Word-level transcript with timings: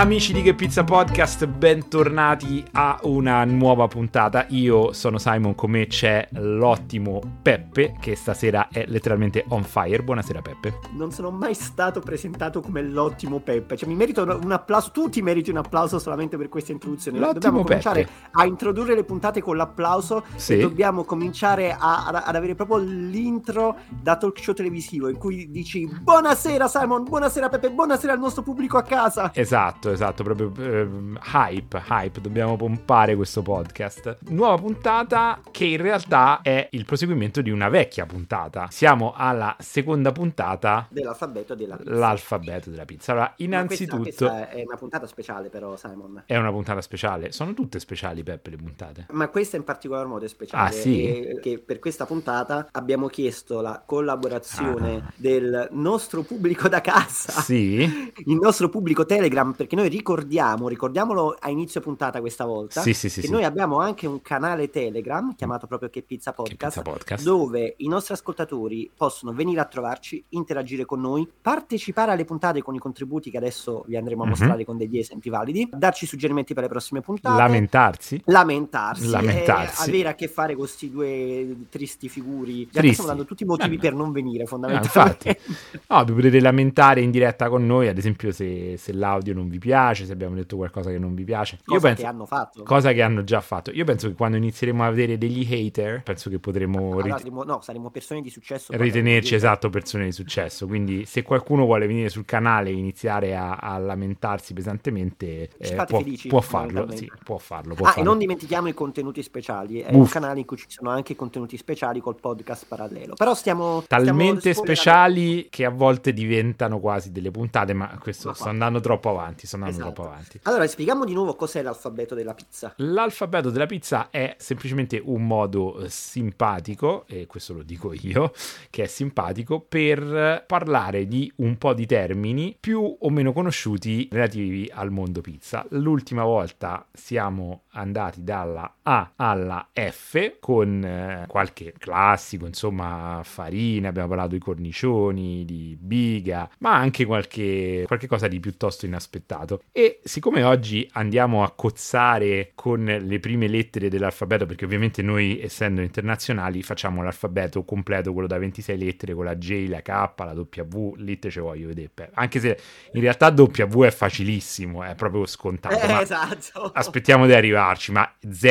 Amici 0.00 0.32
di 0.32 0.40
Che 0.40 0.54
Pizza 0.54 0.82
Podcast, 0.82 1.44
bentornati 1.44 2.64
a 2.72 2.98
una 3.02 3.44
nuova 3.44 3.86
puntata. 3.86 4.46
Io 4.48 4.94
sono 4.94 5.18
Simon, 5.18 5.54
con 5.54 5.72
me 5.72 5.88
c'è 5.88 6.26
l'ottimo 6.32 7.20
Peppe, 7.42 7.96
che 8.00 8.16
stasera 8.16 8.68
è 8.72 8.86
letteralmente 8.86 9.44
on 9.48 9.62
fire. 9.62 10.02
Buonasera 10.02 10.40
Peppe. 10.40 10.78
Non 10.96 11.12
sono 11.12 11.30
mai 11.30 11.52
stato 11.52 12.00
presentato 12.00 12.62
come 12.62 12.80
l'ottimo 12.82 13.40
Peppe, 13.40 13.76
cioè 13.76 13.86
mi 13.90 13.94
merito 13.94 14.22
un 14.22 14.50
applauso, 14.50 14.90
tu 14.90 15.10
ti 15.10 15.20
meriti 15.20 15.50
un 15.50 15.58
applauso 15.58 15.98
solamente 15.98 16.38
per 16.38 16.48
questa 16.48 16.72
introduzione. 16.72 17.18
L'ottimo 17.18 17.34
dobbiamo 17.38 17.62
cominciare 17.62 18.04
Peppe. 18.04 18.28
a 18.30 18.46
introdurre 18.46 18.94
le 18.94 19.04
puntate 19.04 19.42
con 19.42 19.58
l'applauso 19.58 20.24
Sì. 20.36 20.54
e 20.54 20.60
dobbiamo 20.60 21.04
cominciare 21.04 21.76
a- 21.78 22.06
ad, 22.06 22.22
ad 22.24 22.34
avere 22.34 22.54
proprio 22.54 22.78
l'intro 22.78 23.76
da 23.90 24.16
talk 24.16 24.38
show 24.42 24.54
televisivo 24.54 25.08
in 25.10 25.18
cui 25.18 25.50
dici 25.50 25.86
buonasera 25.86 26.66
Simon, 26.68 27.04
buonasera 27.04 27.50
Peppe, 27.50 27.70
buonasera 27.70 28.14
al 28.14 28.18
nostro 28.18 28.42
pubblico 28.42 28.78
a 28.78 28.82
casa. 28.82 29.30
Esatto, 29.34 29.88
esatto, 29.92 30.22
proprio 30.22 30.52
ehm, 30.58 31.18
hype, 31.32 31.82
hype, 31.88 32.20
dobbiamo 32.20 32.56
pompare 32.56 33.14
questo 33.16 33.42
podcast. 33.42 34.18
Nuova 34.28 34.56
puntata 34.56 35.40
che 35.50 35.64
in 35.64 35.76
realtà 35.80 36.40
è 36.42 36.68
il 36.72 36.84
proseguimento 36.84 37.40
di 37.42 37.50
una 37.50 37.68
vecchia 37.68 38.06
puntata. 38.06 38.68
Siamo 38.70 39.12
alla 39.16 39.56
seconda 39.58 40.12
puntata, 40.12 40.86
Dell'alfabeto 40.90 41.54
della 41.54 41.76
pizza. 41.76 41.90
l'alfabeto 41.94 42.70
della 42.70 42.84
pizza. 42.84 43.12
Allora, 43.12 43.26
Ma 43.26 43.34
questa- 43.34 43.44
innanzitutto... 43.44 44.02
questa 44.02 44.48
è 44.50 44.62
una 44.66 44.76
puntata 44.76 45.06
speciale 45.06 45.48
però 45.48 45.76
Simon. 45.76 46.22
È 46.26 46.36
una 46.36 46.50
puntata 46.50 46.80
speciale. 46.80 47.32
Sono 47.32 47.54
tutte 47.54 47.78
speciali, 47.80 48.22
Peppe, 48.22 48.50
le 48.50 48.56
puntate. 48.56 49.06
Ma 49.10 49.28
questa 49.28 49.56
in 49.56 49.64
particolar 49.64 50.06
modo 50.06 50.24
è 50.24 50.28
speciale. 50.28 50.68
Ah, 50.68 50.70
sì? 50.72 51.04
e- 51.04 51.38
Che 51.40 51.58
per 51.58 51.78
questa 51.78 52.06
puntata 52.06 52.68
abbiamo 52.72 53.06
chiesto 53.08 53.60
la 53.60 53.82
collaborazione 53.84 54.94
Ah. 55.06 55.12
del 55.16 55.68
nostro 55.72 56.22
pubblico 56.22 56.68
da 56.68 56.80
casa. 56.80 57.32
Sì? 57.40 58.12
Il 58.26 58.36
nostro 58.40 58.68
pubblico 58.68 59.04
Telegram, 59.06 59.52
perché 59.52 59.74
noi 59.80 59.88
ricordiamo, 59.88 60.68
ricordiamolo 60.68 61.36
a 61.38 61.48
inizio 61.50 61.80
puntata 61.80 62.20
questa 62.20 62.44
volta, 62.44 62.80
Sì, 62.82 62.92
sì, 62.94 63.08
sì. 63.08 63.20
che 63.22 63.28
noi 63.30 63.44
abbiamo 63.44 63.78
anche 63.78 64.06
un 64.06 64.20
canale 64.22 64.68
Telegram 64.70 65.34
chiamato 65.34 65.66
proprio 65.66 65.88
Che 65.88 66.02
Pizza 66.02 66.30
Che 66.32 66.36
Podcast, 66.36 66.76
pizza 66.78 66.82
podcast. 66.82 67.24
dove 67.24 67.74
i 67.78 67.88
nostri 67.88 68.14
ascoltatori 68.14 68.90
possono 68.96 69.32
venire 69.32 69.60
a 69.60 69.64
trovarci, 69.64 70.22
interagire 70.30 70.84
con 70.84 71.00
noi, 71.00 71.28
partecipare 71.40 72.12
alle 72.12 72.24
puntate 72.24 72.62
con 72.62 72.74
i 72.74 72.78
contributi 72.78 73.30
che 73.30 73.36
adesso 73.38 73.84
vi 73.86 73.96
andremo 73.96 74.22
a 74.22 74.24
Mhm. 74.24 74.30
mostrare 74.30 74.64
con 74.64 74.76
degli 74.76 74.98
esempi 74.98 75.28
validi, 75.30 75.68
darci 75.72 76.06
suggerimenti 76.06 76.52
per 76.54 76.64
le 76.64 76.68
prossime 76.68 77.00
puntate, 77.00 77.36
Lamentarsi. 77.36 78.20
lamentarsi, 78.26 79.08
Lamentarsi. 79.08 79.86
e 79.86 79.88
avere 79.92 80.08
a 80.10 80.14
che 80.14 80.28
fare 80.28 80.54
con 80.54 80.64
questi 80.64 80.90
due 80.90 81.56
tristi 81.70 82.08
figuri. 82.08 82.64
Già 82.64 82.70
che 82.72 82.78
Tristi. 82.78 82.92
stiamo 82.94 83.08
dando 83.10 83.24
tutti 83.24 83.42
i 83.42 83.46
motivi 83.46 83.76
Eh, 83.76 83.78
per 83.78 83.94
non 83.94 84.12
venire, 84.12 84.42
Eh, 84.44 84.46
fondamentalmente. 84.46 85.28
infatti. 85.28 85.82
No, 85.88 86.04
vi 86.04 86.12
potete 86.12 86.40
lamentare 86.40 87.00
in 87.00 87.10
diretta 87.10 87.48
con 87.48 87.66
noi, 87.66 87.88
ad 87.88 87.96
esempio 87.98 88.32
se, 88.32 88.76
se 88.76 88.92
l'audio 88.92 89.34
non 89.34 89.48
vi 89.48 89.58
piace, 89.58 89.69
se 89.70 90.12
abbiamo 90.12 90.34
detto 90.34 90.56
qualcosa 90.56 90.90
che 90.90 90.98
non 90.98 91.14
vi 91.14 91.24
piace. 91.24 91.56
Io 91.56 91.62
Cosa 91.74 91.86
penso... 91.88 92.02
che 92.02 92.08
hanno 92.08 92.26
fatto. 92.26 92.62
Cosa 92.62 92.92
che 92.92 93.02
hanno 93.02 93.24
già 93.24 93.40
fatto. 93.40 93.70
Io 93.72 93.84
penso 93.84 94.08
che 94.08 94.14
quando 94.14 94.36
inizieremo 94.36 94.82
a 94.82 94.86
avere 94.86 95.18
degli 95.18 95.46
hater, 95.50 96.02
penso 96.02 96.30
che 96.30 96.38
potremo 96.38 96.78
Allora, 96.92 97.02
rit- 97.04 97.16
saremo- 97.18 97.44
no, 97.44 97.60
saremo 97.60 97.90
persone 97.90 98.20
di 98.20 98.30
successo. 98.30 98.72
ritenerci 98.76 99.34
esatto 99.34 99.70
persone 99.70 100.04
di 100.04 100.12
successo. 100.12 100.66
Quindi 100.66 101.04
se 101.06 101.22
qualcuno 101.22 101.64
vuole 101.64 101.86
venire 101.86 102.08
sul 102.08 102.24
canale 102.24 102.70
e 102.70 102.72
iniziare 102.72 103.36
a, 103.36 103.56
a 103.56 103.78
lamentarsi 103.78 104.52
pesantemente, 104.52 105.50
eh, 105.58 105.74
può, 105.86 105.98
felici, 105.98 106.28
può 106.28 106.40
farlo. 106.40 106.90
Sì, 106.90 107.10
può 107.24 107.38
farlo. 107.38 107.74
Può 107.74 107.86
Ah, 107.86 107.90
e 107.90 107.92
farlo. 107.94 108.08
non 108.10 108.18
dimentichiamo 108.18 108.68
i 108.68 108.74
contenuti 108.74 109.22
speciali. 109.22 109.80
È 109.80 109.92
un 109.92 110.00
Uff. 110.00 110.12
canale 110.12 110.40
in 110.40 110.46
cui 110.46 110.56
ci 110.56 110.66
sono 110.68 110.90
anche 110.90 111.14
contenuti 111.16 111.56
speciali 111.56 112.00
col 112.00 112.18
podcast 112.18 112.66
parallelo. 112.66 113.14
Però 113.14 113.34
stiamo. 113.34 113.82
Talmente 113.86 114.52
stiamo 114.52 114.60
speciali 114.60 115.48
che 115.50 115.64
a 115.64 115.70
volte 115.70 116.12
diventano 116.12 116.80
quasi 116.80 117.12
delle 117.12 117.30
puntate, 117.30 117.72
ma 117.72 117.96
questo 118.00 118.28
Ma 118.28 118.34
sto 118.34 118.48
andando 118.48 118.80
troppo 118.80 119.10
avanti, 119.10 119.46
sto 119.46 119.56
andando 119.64 119.82
Esatto. 119.82 119.92
troppo 119.92 120.08
avanti. 120.10 120.40
Allora, 120.44 120.66
spieghiamo 120.66 121.04
di 121.04 121.12
nuovo 121.12 121.34
cos'è 121.34 121.62
l'alfabeto 121.62 122.14
della 122.14 122.34
pizza. 122.34 122.72
L'alfabeto 122.76 123.50
della 123.50 123.66
pizza 123.66 124.10
è 124.10 124.34
semplicemente 124.38 125.00
un 125.02 125.26
modo 125.26 125.80
eh, 125.80 125.88
simpatico, 125.88 127.04
e 127.06 127.26
questo 127.26 127.54
lo 127.54 127.62
dico 127.62 127.92
io, 127.92 128.32
che 128.70 128.84
è 128.84 128.86
simpatico, 128.86 129.60
per 129.60 130.44
parlare 130.46 131.06
di 131.06 131.32
un 131.36 131.56
po' 131.58 131.74
di 131.74 131.86
termini 131.86 132.56
più 132.58 132.96
o 132.98 133.10
meno 133.10 133.32
conosciuti 133.32 134.08
relativi 134.10 134.70
al 134.72 134.90
mondo 134.90 135.20
pizza. 135.20 135.64
L'ultima 135.70 136.24
volta 136.24 136.86
siamo 136.92 137.62
andati 137.72 138.22
dalla 138.22 138.76
A 138.82 139.12
alla 139.16 139.68
F 139.72 140.38
con 140.40 140.84
eh, 140.84 141.24
qualche 141.28 141.74
classico, 141.78 142.46
insomma, 142.46 143.20
farina, 143.22 143.88
abbiamo 143.88 144.08
parlato 144.08 144.30
di 144.30 144.38
cornicioni, 144.38 145.44
di 145.44 145.76
biga, 145.80 146.48
ma 146.58 146.74
anche 146.74 147.04
qualche, 147.04 147.84
qualche 147.86 148.06
cosa 148.06 148.28
di 148.28 148.40
piuttosto 148.40 148.86
inaspettato. 148.86 149.39
E 149.72 150.00
siccome 150.04 150.42
oggi 150.42 150.88
andiamo 150.92 151.42
a 151.42 151.50
cozzare 151.50 152.52
con 152.54 152.84
le 152.84 153.20
prime 153.20 153.48
lettere 153.48 153.88
dell'alfabeto, 153.88 154.46
perché 154.46 154.64
ovviamente 154.64 155.02
noi, 155.02 155.40
essendo 155.40 155.80
internazionali, 155.80 156.62
facciamo 156.62 157.02
l'alfabeto 157.02 157.64
completo, 157.64 158.12
quello 158.12 158.28
da 158.28 158.38
26 158.38 158.78
lettere, 158.78 159.14
con 159.14 159.24
la 159.24 159.36
J, 159.36 159.68
la 159.68 159.82
K, 159.82 159.88
la 159.88 160.34
W, 160.34 160.94
lette 160.96 161.30
ce 161.30 161.40
voglio 161.40 161.68
vedere. 161.68 161.90
Anche 162.14 162.40
se 162.40 162.58
in 162.92 163.00
realtà 163.00 163.32
W 163.34 163.82
è 163.84 163.90
facilissimo, 163.90 164.82
è 164.82 164.94
proprio 164.94 165.26
scontato. 165.26 165.74
Eh, 165.74 166.02
esatto. 166.02 166.70
Aspettiamo 166.74 167.26
di 167.26 167.32
arrivarci, 167.32 167.92
ma 167.92 168.10
Z 168.30 168.44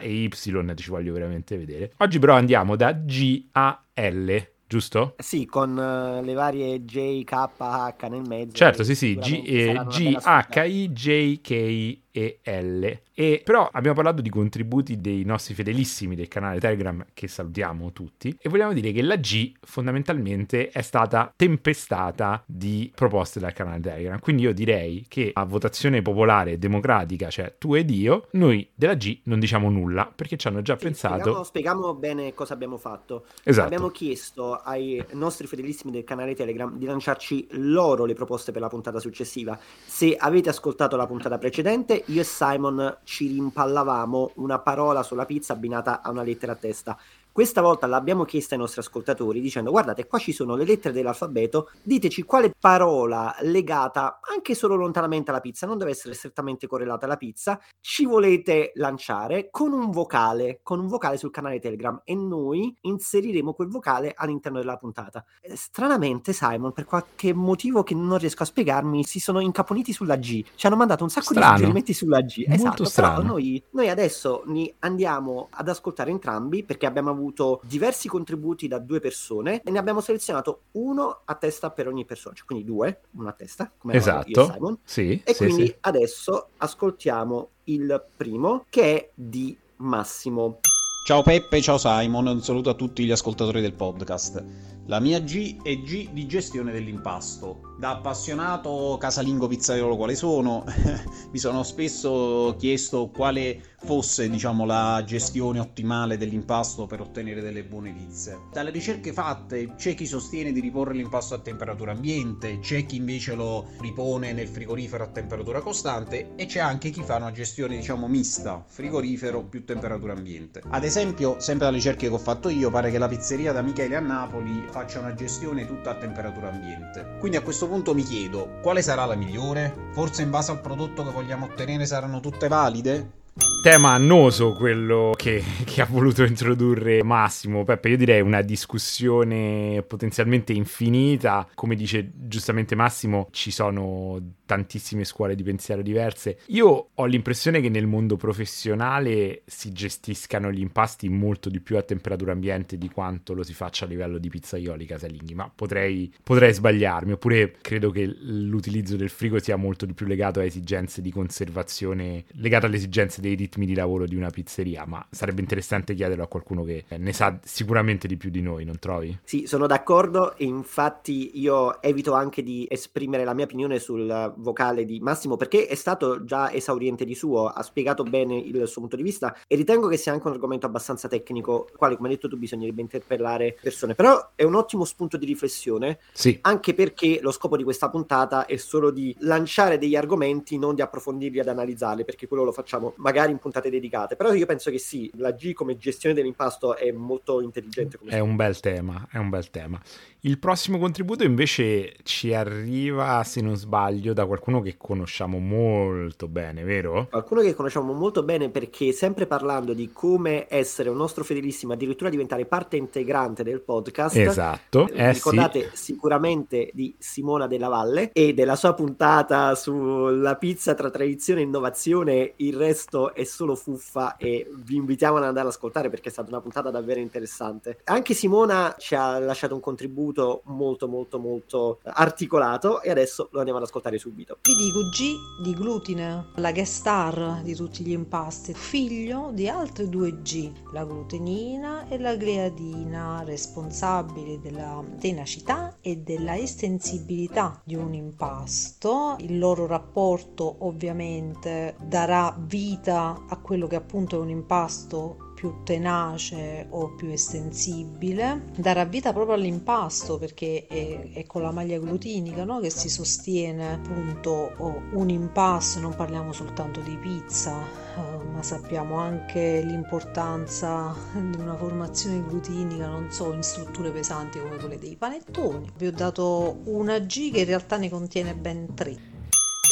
e 0.00 0.08
Y 0.08 0.30
ci 0.30 0.90
voglio 0.90 1.12
veramente 1.12 1.56
vedere. 1.56 1.92
Oggi 1.98 2.18
però 2.18 2.34
andiamo 2.34 2.76
da 2.76 2.92
G 2.92 3.48
a 3.52 3.82
L, 3.94 4.36
giusto? 4.70 5.16
Sì, 5.18 5.46
con 5.46 5.76
eh, 5.76 6.22
le 6.22 6.32
varie 6.32 6.84
J, 6.84 7.24
K, 7.24 7.32
H 7.58 8.06
nel 8.08 8.22
mezzo. 8.22 8.52
Certo, 8.52 8.84
sì, 8.84 8.94
sì, 8.94 9.16
G, 9.16 9.42
eh, 9.44 9.84
G. 9.88 10.16
H, 10.16 10.64
I, 10.64 10.92
J, 10.92 11.40
K 11.40 11.98
e 12.10 12.40
L. 12.44 12.98
E 13.12 13.42
però 13.44 13.68
abbiamo 13.70 13.96
parlato 13.96 14.22
di 14.22 14.30
contributi 14.30 15.00
dei 15.00 15.24
nostri 15.24 15.54
fedelissimi 15.54 16.16
del 16.16 16.28
canale 16.28 16.58
Telegram, 16.58 17.04
che 17.12 17.28
salutiamo 17.28 17.92
tutti, 17.92 18.36
e 18.40 18.48
vogliamo 18.48 18.72
dire 18.72 18.92
che 18.92 19.02
la 19.02 19.16
G 19.16 19.52
fondamentalmente 19.60 20.68
è 20.68 20.82
stata 20.82 21.32
tempestata 21.36 22.42
di 22.46 22.90
proposte 22.94 23.40
dal 23.40 23.52
canale 23.52 23.80
Telegram. 23.80 24.18
Quindi 24.20 24.42
io 24.42 24.54
direi 24.54 25.04
che 25.08 25.30
a 25.32 25.44
votazione 25.44 26.02
popolare 26.02 26.58
democratica, 26.58 27.28
cioè 27.28 27.54
tu 27.58 27.74
ed 27.74 27.90
io, 27.90 28.28
noi 28.32 28.68
della 28.74 28.94
G 28.94 29.20
non 29.24 29.38
diciamo 29.38 29.68
nulla, 29.68 30.10
perché 30.14 30.36
ci 30.36 30.48
hanno 30.48 30.62
già 30.62 30.76
Sì, 30.76 30.84
pensato... 30.84 31.18
Spieghiamo, 31.20 31.44
spieghiamo 31.44 31.94
bene 31.94 32.34
cosa 32.34 32.54
abbiamo 32.54 32.78
fatto. 32.78 33.26
Esatto. 33.42 33.66
Abbiamo 33.66 33.88
chiesto 33.88 34.54
ai 34.54 35.04
nostri 35.12 35.46
fedelissimi 35.46 35.92
del 35.92 36.04
canale 36.04 36.34
Telegram 36.34 36.76
di 36.76 36.86
lanciarci 36.86 37.48
loro 37.50 38.04
le 38.04 38.14
proposte 38.14 38.52
per 38.52 38.60
la 38.62 38.68
puntata 38.68 38.98
successiva. 38.98 39.58
Se 39.84 40.16
avete 40.16 40.48
ascoltato 40.48 40.96
la 40.96 41.06
puntata 41.06 41.38
precedente, 41.38 41.99
io 42.06 42.20
e 42.20 42.24
Simon 42.24 42.98
ci 43.04 43.28
rimpallavamo 43.28 44.32
una 44.36 44.58
parola 44.58 45.02
sulla 45.02 45.24
pizza 45.24 45.52
abbinata 45.52 46.00
a 46.02 46.10
una 46.10 46.22
lettera 46.22 46.52
a 46.52 46.56
testa. 46.56 46.98
Questa 47.32 47.60
volta 47.60 47.86
l'abbiamo 47.86 48.24
chiesta 48.24 48.54
ai 48.54 48.60
nostri 48.60 48.80
ascoltatori 48.80 49.40
dicendo 49.40 49.70
guardate 49.70 50.06
qua 50.06 50.18
ci 50.18 50.32
sono 50.32 50.56
le 50.56 50.64
lettere 50.64 50.92
dell'alfabeto, 50.92 51.70
diteci 51.80 52.24
quale 52.24 52.52
parola 52.58 53.34
legata 53.42 54.18
anche 54.20 54.56
solo 54.56 54.74
lontanamente 54.74 55.30
alla 55.30 55.38
pizza, 55.38 55.64
non 55.64 55.78
deve 55.78 55.92
essere 55.92 56.14
strettamente 56.14 56.66
correlata 56.66 57.06
alla 57.06 57.16
pizza, 57.16 57.60
ci 57.80 58.04
volete 58.04 58.72
lanciare 58.74 59.48
con 59.48 59.72
un 59.72 59.90
vocale, 59.90 60.58
con 60.64 60.80
un 60.80 60.88
vocale 60.88 61.18
sul 61.18 61.30
canale 61.30 61.60
Telegram 61.60 62.00
e 62.02 62.16
noi 62.16 62.76
inseriremo 62.80 63.52
quel 63.52 63.68
vocale 63.68 64.12
all'interno 64.14 64.58
della 64.58 64.76
puntata. 64.76 65.24
Eh, 65.40 65.54
Stranamente 65.54 66.32
Simon, 66.32 66.72
per 66.72 66.84
qualche 66.84 67.32
motivo 67.32 67.84
che 67.84 67.94
non 67.94 68.18
riesco 68.18 68.42
a 68.42 68.46
spiegarmi, 68.46 69.04
si 69.04 69.20
sono 69.20 69.38
incaponiti 69.38 69.92
sulla 69.92 70.16
G, 70.16 70.44
ci 70.56 70.66
hanno 70.66 70.76
mandato 70.76 71.04
un 71.04 71.10
sacco 71.10 71.26
Strano. 71.26 71.50
di 71.50 71.56
suggerimenti 71.58 71.92
sulla 71.94 72.20
G. 72.22 72.44
Molto 72.48 72.54
esatto, 72.54 72.84
strano. 72.84 73.16
però 73.20 73.28
noi, 73.28 73.62
noi 73.70 73.88
adesso 73.88 74.42
ni 74.46 74.72
andiamo 74.80 75.46
ad 75.52 75.68
ascoltare 75.68 76.10
entrambi 76.10 76.64
perché 76.64 76.86
abbiamo 76.86 77.10
avuto 77.10 77.18
diversi 77.62 78.08
contributi 78.08 78.68
da 78.68 78.78
due 78.78 79.00
persone 79.00 79.62
e 79.62 79.70
ne 79.70 79.78
abbiamo 79.78 80.00
selezionato 80.00 80.62
uno 80.72 81.20
a 81.24 81.34
testa 81.34 81.70
per 81.70 81.86
ogni 81.88 82.04
persona, 82.04 82.34
cioè 82.34 82.46
quindi 82.46 82.64
due, 82.64 83.00
uno 83.12 83.28
a 83.28 83.32
testa, 83.32 83.70
come 83.76 83.94
eravamo 83.94 84.24
io 84.26 84.26
e 84.26 84.30
Esatto. 84.30 84.52
Simon. 84.54 84.78
Sì, 84.84 85.22
E 85.24 85.32
sì, 85.34 85.44
quindi 85.44 85.66
sì. 85.66 85.76
adesso 85.80 86.48
ascoltiamo 86.56 87.48
il 87.64 88.02
primo 88.16 88.64
che 88.68 88.96
è 88.96 89.10
di 89.14 89.56
Massimo. 89.76 90.58
Ciao 91.06 91.22
Peppe, 91.22 91.60
ciao 91.62 91.78
Simon, 91.78 92.26
un 92.26 92.42
saluto 92.42 92.70
a 92.70 92.74
tutti 92.74 93.04
gli 93.04 93.10
ascoltatori 93.10 93.60
del 93.60 93.72
podcast. 93.72 94.44
La 94.90 94.98
mia 94.98 95.20
G 95.20 95.62
è 95.62 95.76
G 95.76 96.10
di 96.10 96.26
gestione 96.26 96.72
dell'impasto. 96.72 97.76
Da 97.78 97.90
appassionato 97.90 98.96
casalingo 98.98 99.46
pizzaiolo 99.46 99.96
quale 99.96 100.16
sono, 100.16 100.64
mi 101.30 101.38
sono 101.38 101.62
spesso 101.62 102.56
chiesto 102.58 103.08
quale 103.08 103.62
fosse, 103.82 104.28
diciamo, 104.28 104.66
la 104.66 105.02
gestione 105.06 105.60
ottimale 105.60 106.18
dell'impasto 106.18 106.86
per 106.86 107.00
ottenere 107.00 107.40
delle 107.40 107.62
buone 107.62 107.92
pizze. 107.92 108.40
Dalle 108.52 108.70
ricerche 108.70 109.12
fatte 109.12 109.74
c'è 109.76 109.94
chi 109.94 110.06
sostiene 110.06 110.50
di 110.50 110.60
riporre 110.60 110.94
l'impasto 110.94 111.34
a 111.34 111.38
temperatura 111.38 111.92
ambiente, 111.92 112.58
c'è 112.58 112.84
chi 112.84 112.96
invece 112.96 113.36
lo 113.36 113.68
ripone 113.80 114.32
nel 114.32 114.48
frigorifero 114.48 115.04
a 115.04 115.08
temperatura 115.08 115.60
costante 115.60 116.32
e 116.34 116.46
c'è 116.46 116.58
anche 116.58 116.90
chi 116.90 117.02
fa 117.02 117.16
una 117.16 117.32
gestione, 117.32 117.76
diciamo, 117.76 118.08
mista, 118.08 118.62
frigorifero 118.66 119.44
più 119.44 119.64
temperatura 119.64 120.14
ambiente. 120.14 120.62
Ad 120.68 120.82
esempio, 120.82 121.36
sempre 121.38 121.66
dalle 121.66 121.76
ricerche 121.76 122.08
che 122.08 122.12
ho 122.12 122.18
fatto 122.18 122.48
io, 122.48 122.70
pare 122.70 122.90
che 122.90 122.98
la 122.98 123.08
pizzeria 123.08 123.52
da 123.52 123.62
Michele 123.62 123.94
a 123.94 124.00
Napoli 124.00 124.66
faccia 124.80 124.98
una 124.98 125.12
gestione 125.12 125.66
tutta 125.66 125.90
a 125.90 125.94
temperatura 125.96 126.48
ambiente. 126.48 127.16
Quindi 127.18 127.36
a 127.36 127.42
questo 127.42 127.68
punto 127.68 127.92
mi 127.92 128.02
chiedo, 128.02 128.60
quale 128.62 128.80
sarà 128.80 129.04
la 129.04 129.14
migliore? 129.14 129.90
Forse 129.92 130.22
in 130.22 130.30
base 130.30 130.52
al 130.52 130.60
prodotto 130.62 131.04
che 131.04 131.10
vogliamo 131.10 131.44
ottenere 131.44 131.84
saranno 131.84 132.20
tutte 132.20 132.48
valide? 132.48 133.19
Tema 133.62 133.90
annoso 133.90 134.54
quello 134.54 135.12
che, 135.14 135.44
che, 135.66 135.82
ha 135.82 135.84
voluto 135.84 136.24
introdurre 136.24 137.04
Massimo. 137.04 137.62
Peppe, 137.62 137.90
io 137.90 137.98
direi 137.98 138.22
una 138.22 138.40
discussione 138.40 139.84
potenzialmente 139.86 140.54
infinita. 140.54 141.46
Come 141.54 141.74
dice 141.74 142.10
giustamente 142.14 142.74
Massimo, 142.74 143.28
ci 143.32 143.50
sono 143.50 144.18
tantissime 144.46 145.04
scuole 145.04 145.34
di 145.34 145.42
pensiero 145.42 145.82
diverse. 145.82 146.38
Io 146.46 146.88
ho 146.94 147.04
l'impressione 147.04 147.60
che 147.60 147.68
nel 147.68 147.86
mondo 147.86 148.16
professionale 148.16 149.42
si 149.44 149.72
gestiscano 149.72 150.50
gli 150.50 150.60
impasti 150.60 151.10
molto 151.10 151.50
di 151.50 151.60
più 151.60 151.76
a 151.76 151.82
temperatura 151.82 152.32
ambiente 152.32 152.78
di 152.78 152.88
quanto 152.88 153.34
lo 153.34 153.42
si 153.42 153.52
faccia 153.52 153.84
a 153.84 153.88
livello 153.88 154.16
di 154.16 154.30
pizzaioli 154.30 154.86
casalinghi, 154.86 155.34
ma 155.34 155.52
potrei, 155.54 156.10
potrei 156.24 156.54
sbagliarmi. 156.54 157.12
Oppure 157.12 157.56
credo 157.60 157.90
che 157.90 158.06
l'utilizzo 158.06 158.96
del 158.96 159.10
frigo 159.10 159.38
sia 159.38 159.56
molto 159.56 159.84
di 159.84 159.92
più 159.92 160.06
legato 160.06 160.40
a 160.40 160.44
esigenze 160.44 161.02
di 161.02 161.12
conservazione, 161.12 162.24
legato 162.32 162.64
alle 162.64 162.76
esigenze 162.76 163.20
dei 163.20 163.29
ritmi 163.34 163.66
di 163.66 163.74
lavoro 163.74 164.06
di 164.06 164.16
una 164.16 164.30
pizzeria, 164.30 164.84
ma 164.86 165.04
sarebbe 165.10 165.40
interessante 165.40 165.94
chiederlo 165.94 166.24
a 166.24 166.28
qualcuno 166.28 166.64
che 166.64 166.84
ne 166.96 167.12
sa 167.12 167.38
sicuramente 167.42 168.06
di 168.06 168.16
più 168.16 168.30
di 168.30 168.40
noi, 168.42 168.64
non 168.64 168.78
trovi? 168.78 169.18
Sì, 169.24 169.46
sono 169.46 169.66
d'accordo 169.66 170.36
e 170.36 170.44
infatti 170.44 171.38
io 171.40 171.80
evito 171.82 172.14
anche 172.14 172.42
di 172.42 172.66
esprimere 172.68 173.24
la 173.24 173.34
mia 173.34 173.44
opinione 173.44 173.78
sul 173.78 174.34
vocale 174.36 174.84
di 174.84 175.00
Massimo 175.00 175.36
perché 175.36 175.66
è 175.66 175.74
stato 175.74 176.24
già 176.24 176.52
esauriente 176.52 177.04
di 177.04 177.14
suo, 177.14 177.46
ha 177.46 177.62
spiegato 177.62 178.02
bene 178.02 178.36
il 178.36 178.66
suo 178.66 178.80
punto 178.80 178.96
di 178.96 179.02
vista 179.02 179.36
e 179.46 179.56
ritengo 179.56 179.88
che 179.88 179.96
sia 179.96 180.12
anche 180.12 180.26
un 180.26 180.32
argomento 180.32 180.66
abbastanza 180.66 181.08
tecnico, 181.08 181.68
quale 181.76 181.96
come 181.96 182.08
hai 182.08 182.14
detto 182.14 182.28
tu 182.28 182.36
bisognerebbe 182.36 182.80
interpellare 182.80 183.56
persone, 183.60 183.94
però 183.94 184.30
è 184.34 184.42
un 184.42 184.54
ottimo 184.54 184.84
spunto 184.84 185.16
di 185.16 185.26
riflessione, 185.26 185.98
sì. 186.12 186.38
anche 186.42 186.74
perché 186.74 187.18
lo 187.20 187.30
scopo 187.30 187.56
di 187.56 187.64
questa 187.64 187.90
puntata 187.90 188.46
è 188.46 188.56
solo 188.56 188.90
di 188.90 189.14
lanciare 189.20 189.78
degli 189.78 189.96
argomenti, 189.96 190.58
non 190.58 190.74
di 190.74 190.82
approfondirli 190.82 191.40
ad 191.40 191.48
analizzarli, 191.48 192.04
perché 192.04 192.26
quello 192.26 192.44
lo 192.44 192.52
facciamo 192.52 192.94
magari 192.96 193.09
in 193.30 193.38
puntate 193.38 193.70
dedicate, 193.70 194.16
però 194.16 194.32
io 194.32 194.46
penso 194.46 194.70
che 194.70 194.78
sì, 194.78 195.10
la 195.16 195.32
G 195.32 195.52
come 195.52 195.76
gestione 195.76 196.14
dell'impasto 196.14 196.76
è 196.76 196.90
molto 196.92 197.40
intelligente. 197.40 197.98
è 198.06 198.18
un 198.18 198.36
bel 198.36 198.60
tema, 198.60 199.06
è 199.10 199.18
un 199.18 199.28
bel 199.28 199.50
tema. 199.50 199.80
Il 200.22 200.38
prossimo 200.38 200.78
contributo 200.78 201.24
invece 201.24 201.96
ci 202.02 202.34
arriva, 202.34 203.22
se 203.24 203.40
non 203.40 203.56
sbaglio, 203.56 204.12
da 204.12 204.26
qualcuno 204.26 204.60
che 204.60 204.76
conosciamo 204.76 205.38
molto 205.38 206.28
bene, 206.28 206.62
vero? 206.62 207.06
Qualcuno 207.08 207.40
che 207.40 207.54
conosciamo 207.54 207.94
molto 207.94 208.22
bene 208.22 208.50
perché 208.50 208.92
sempre 208.92 209.26
parlando 209.26 209.72
di 209.72 209.90
come 209.92 210.44
essere 210.50 210.90
un 210.90 210.98
nostro 210.98 211.24
fedelissimo, 211.24 211.72
addirittura 211.72 212.10
diventare 212.10 212.44
parte 212.44 212.76
integrante 212.76 213.42
del 213.42 213.62
podcast. 213.62 214.14
Esatto. 214.16 214.88
Eh, 214.92 215.10
ricordate 215.10 215.70
sì. 215.72 215.94
sicuramente 215.94 216.68
di 216.74 216.94
Simona 216.98 217.46
Della 217.46 217.68
Valle 217.68 218.10
e 218.12 218.34
della 218.34 218.56
sua 218.56 218.74
puntata 218.74 219.54
sulla 219.54 220.36
pizza 220.36 220.74
tra 220.74 220.90
tradizione 220.90 221.40
e 221.40 221.44
innovazione. 221.44 222.32
Il 222.36 222.56
resto 222.56 222.99
è 223.08 223.24
solo 223.24 223.54
fuffa 223.54 224.16
e 224.16 224.48
vi 224.54 224.76
invitiamo 224.76 225.16
ad 225.16 225.24
andare 225.24 225.48
ad 225.48 225.52
ascoltare 225.52 225.88
perché 225.88 226.08
è 226.08 226.12
stata 226.12 226.28
una 226.28 226.40
puntata 226.40 226.70
davvero 226.70 227.00
interessante. 227.00 227.80
Anche 227.84 228.14
Simona 228.14 228.74
ci 228.78 228.94
ha 228.94 229.18
lasciato 229.18 229.54
un 229.54 229.60
contributo 229.60 230.42
molto 230.44 230.88
molto 230.88 231.18
molto 231.18 231.80
articolato 231.82 232.82
e 232.82 232.90
adesso 232.90 233.28
lo 233.32 233.38
andiamo 233.38 233.58
ad 233.58 233.64
ascoltare 233.66 233.98
subito. 233.98 234.38
Vi 234.42 234.54
dico 234.54 234.88
G 234.88 235.42
di 235.42 235.54
glutine, 235.54 236.26
la 236.36 236.52
guest 236.52 236.74
star 236.74 237.40
di 237.42 237.54
tutti 237.54 237.84
gli 237.84 237.92
impasti, 237.92 238.54
figlio 238.54 239.30
di 239.32 239.48
altre 239.48 239.88
due 239.88 240.22
G, 240.22 240.50
la 240.72 240.84
glutenina 240.84 241.88
e 241.88 241.98
la 241.98 242.14
gliadina, 242.14 243.22
responsabili 243.24 244.40
della 244.40 244.82
tenacità 244.98 245.76
e 245.80 245.96
della 245.98 246.36
estensibilità 246.36 247.60
di 247.64 247.74
un 247.74 247.94
impasto. 247.94 249.16
Il 249.18 249.38
loro 249.38 249.66
rapporto 249.66 250.56
ovviamente 250.60 251.74
darà 251.82 252.34
vita 252.38 252.89
a 252.98 253.38
quello 253.42 253.66
che 253.66 253.76
appunto 253.76 254.16
è 254.16 254.20
un 254.20 254.30
impasto 254.30 255.30
più 255.40 255.62
tenace 255.64 256.66
o 256.68 256.94
più 256.94 257.08
estensibile, 257.08 258.42
darà 258.56 258.84
vita 258.84 259.14
proprio 259.14 259.36
all'impasto 259.36 260.18
perché 260.18 260.66
è, 260.66 261.12
è 261.14 261.24
con 261.24 261.40
la 261.40 261.50
maglia 261.50 261.78
glutinica 261.78 262.44
no? 262.44 262.60
che 262.60 262.68
si 262.68 262.90
sostiene 262.90 263.72
appunto 263.72 264.52
un 264.92 265.08
impasto, 265.08 265.80
non 265.80 265.94
parliamo 265.94 266.32
soltanto 266.32 266.80
di 266.80 266.94
pizza, 267.00 267.56
uh, 267.56 268.30
ma 268.30 268.42
sappiamo 268.42 268.98
anche 268.98 269.62
l'importanza 269.64 270.94
di 271.14 271.40
una 271.40 271.56
formazione 271.56 272.22
glutinica, 272.22 272.88
non 272.88 273.10
so, 273.10 273.32
in 273.32 273.42
strutture 273.42 273.90
pesanti 273.92 274.38
come 274.38 274.56
quelle 274.56 274.78
dei 274.78 274.96
panettoni. 274.96 275.70
Vi 275.74 275.86
ho 275.86 275.92
dato 275.92 276.58
una 276.64 276.98
G 276.98 277.32
che 277.32 277.40
in 277.40 277.46
realtà 277.46 277.78
ne 277.78 277.88
contiene 277.88 278.34
ben 278.34 278.74
tre. 278.74 279.09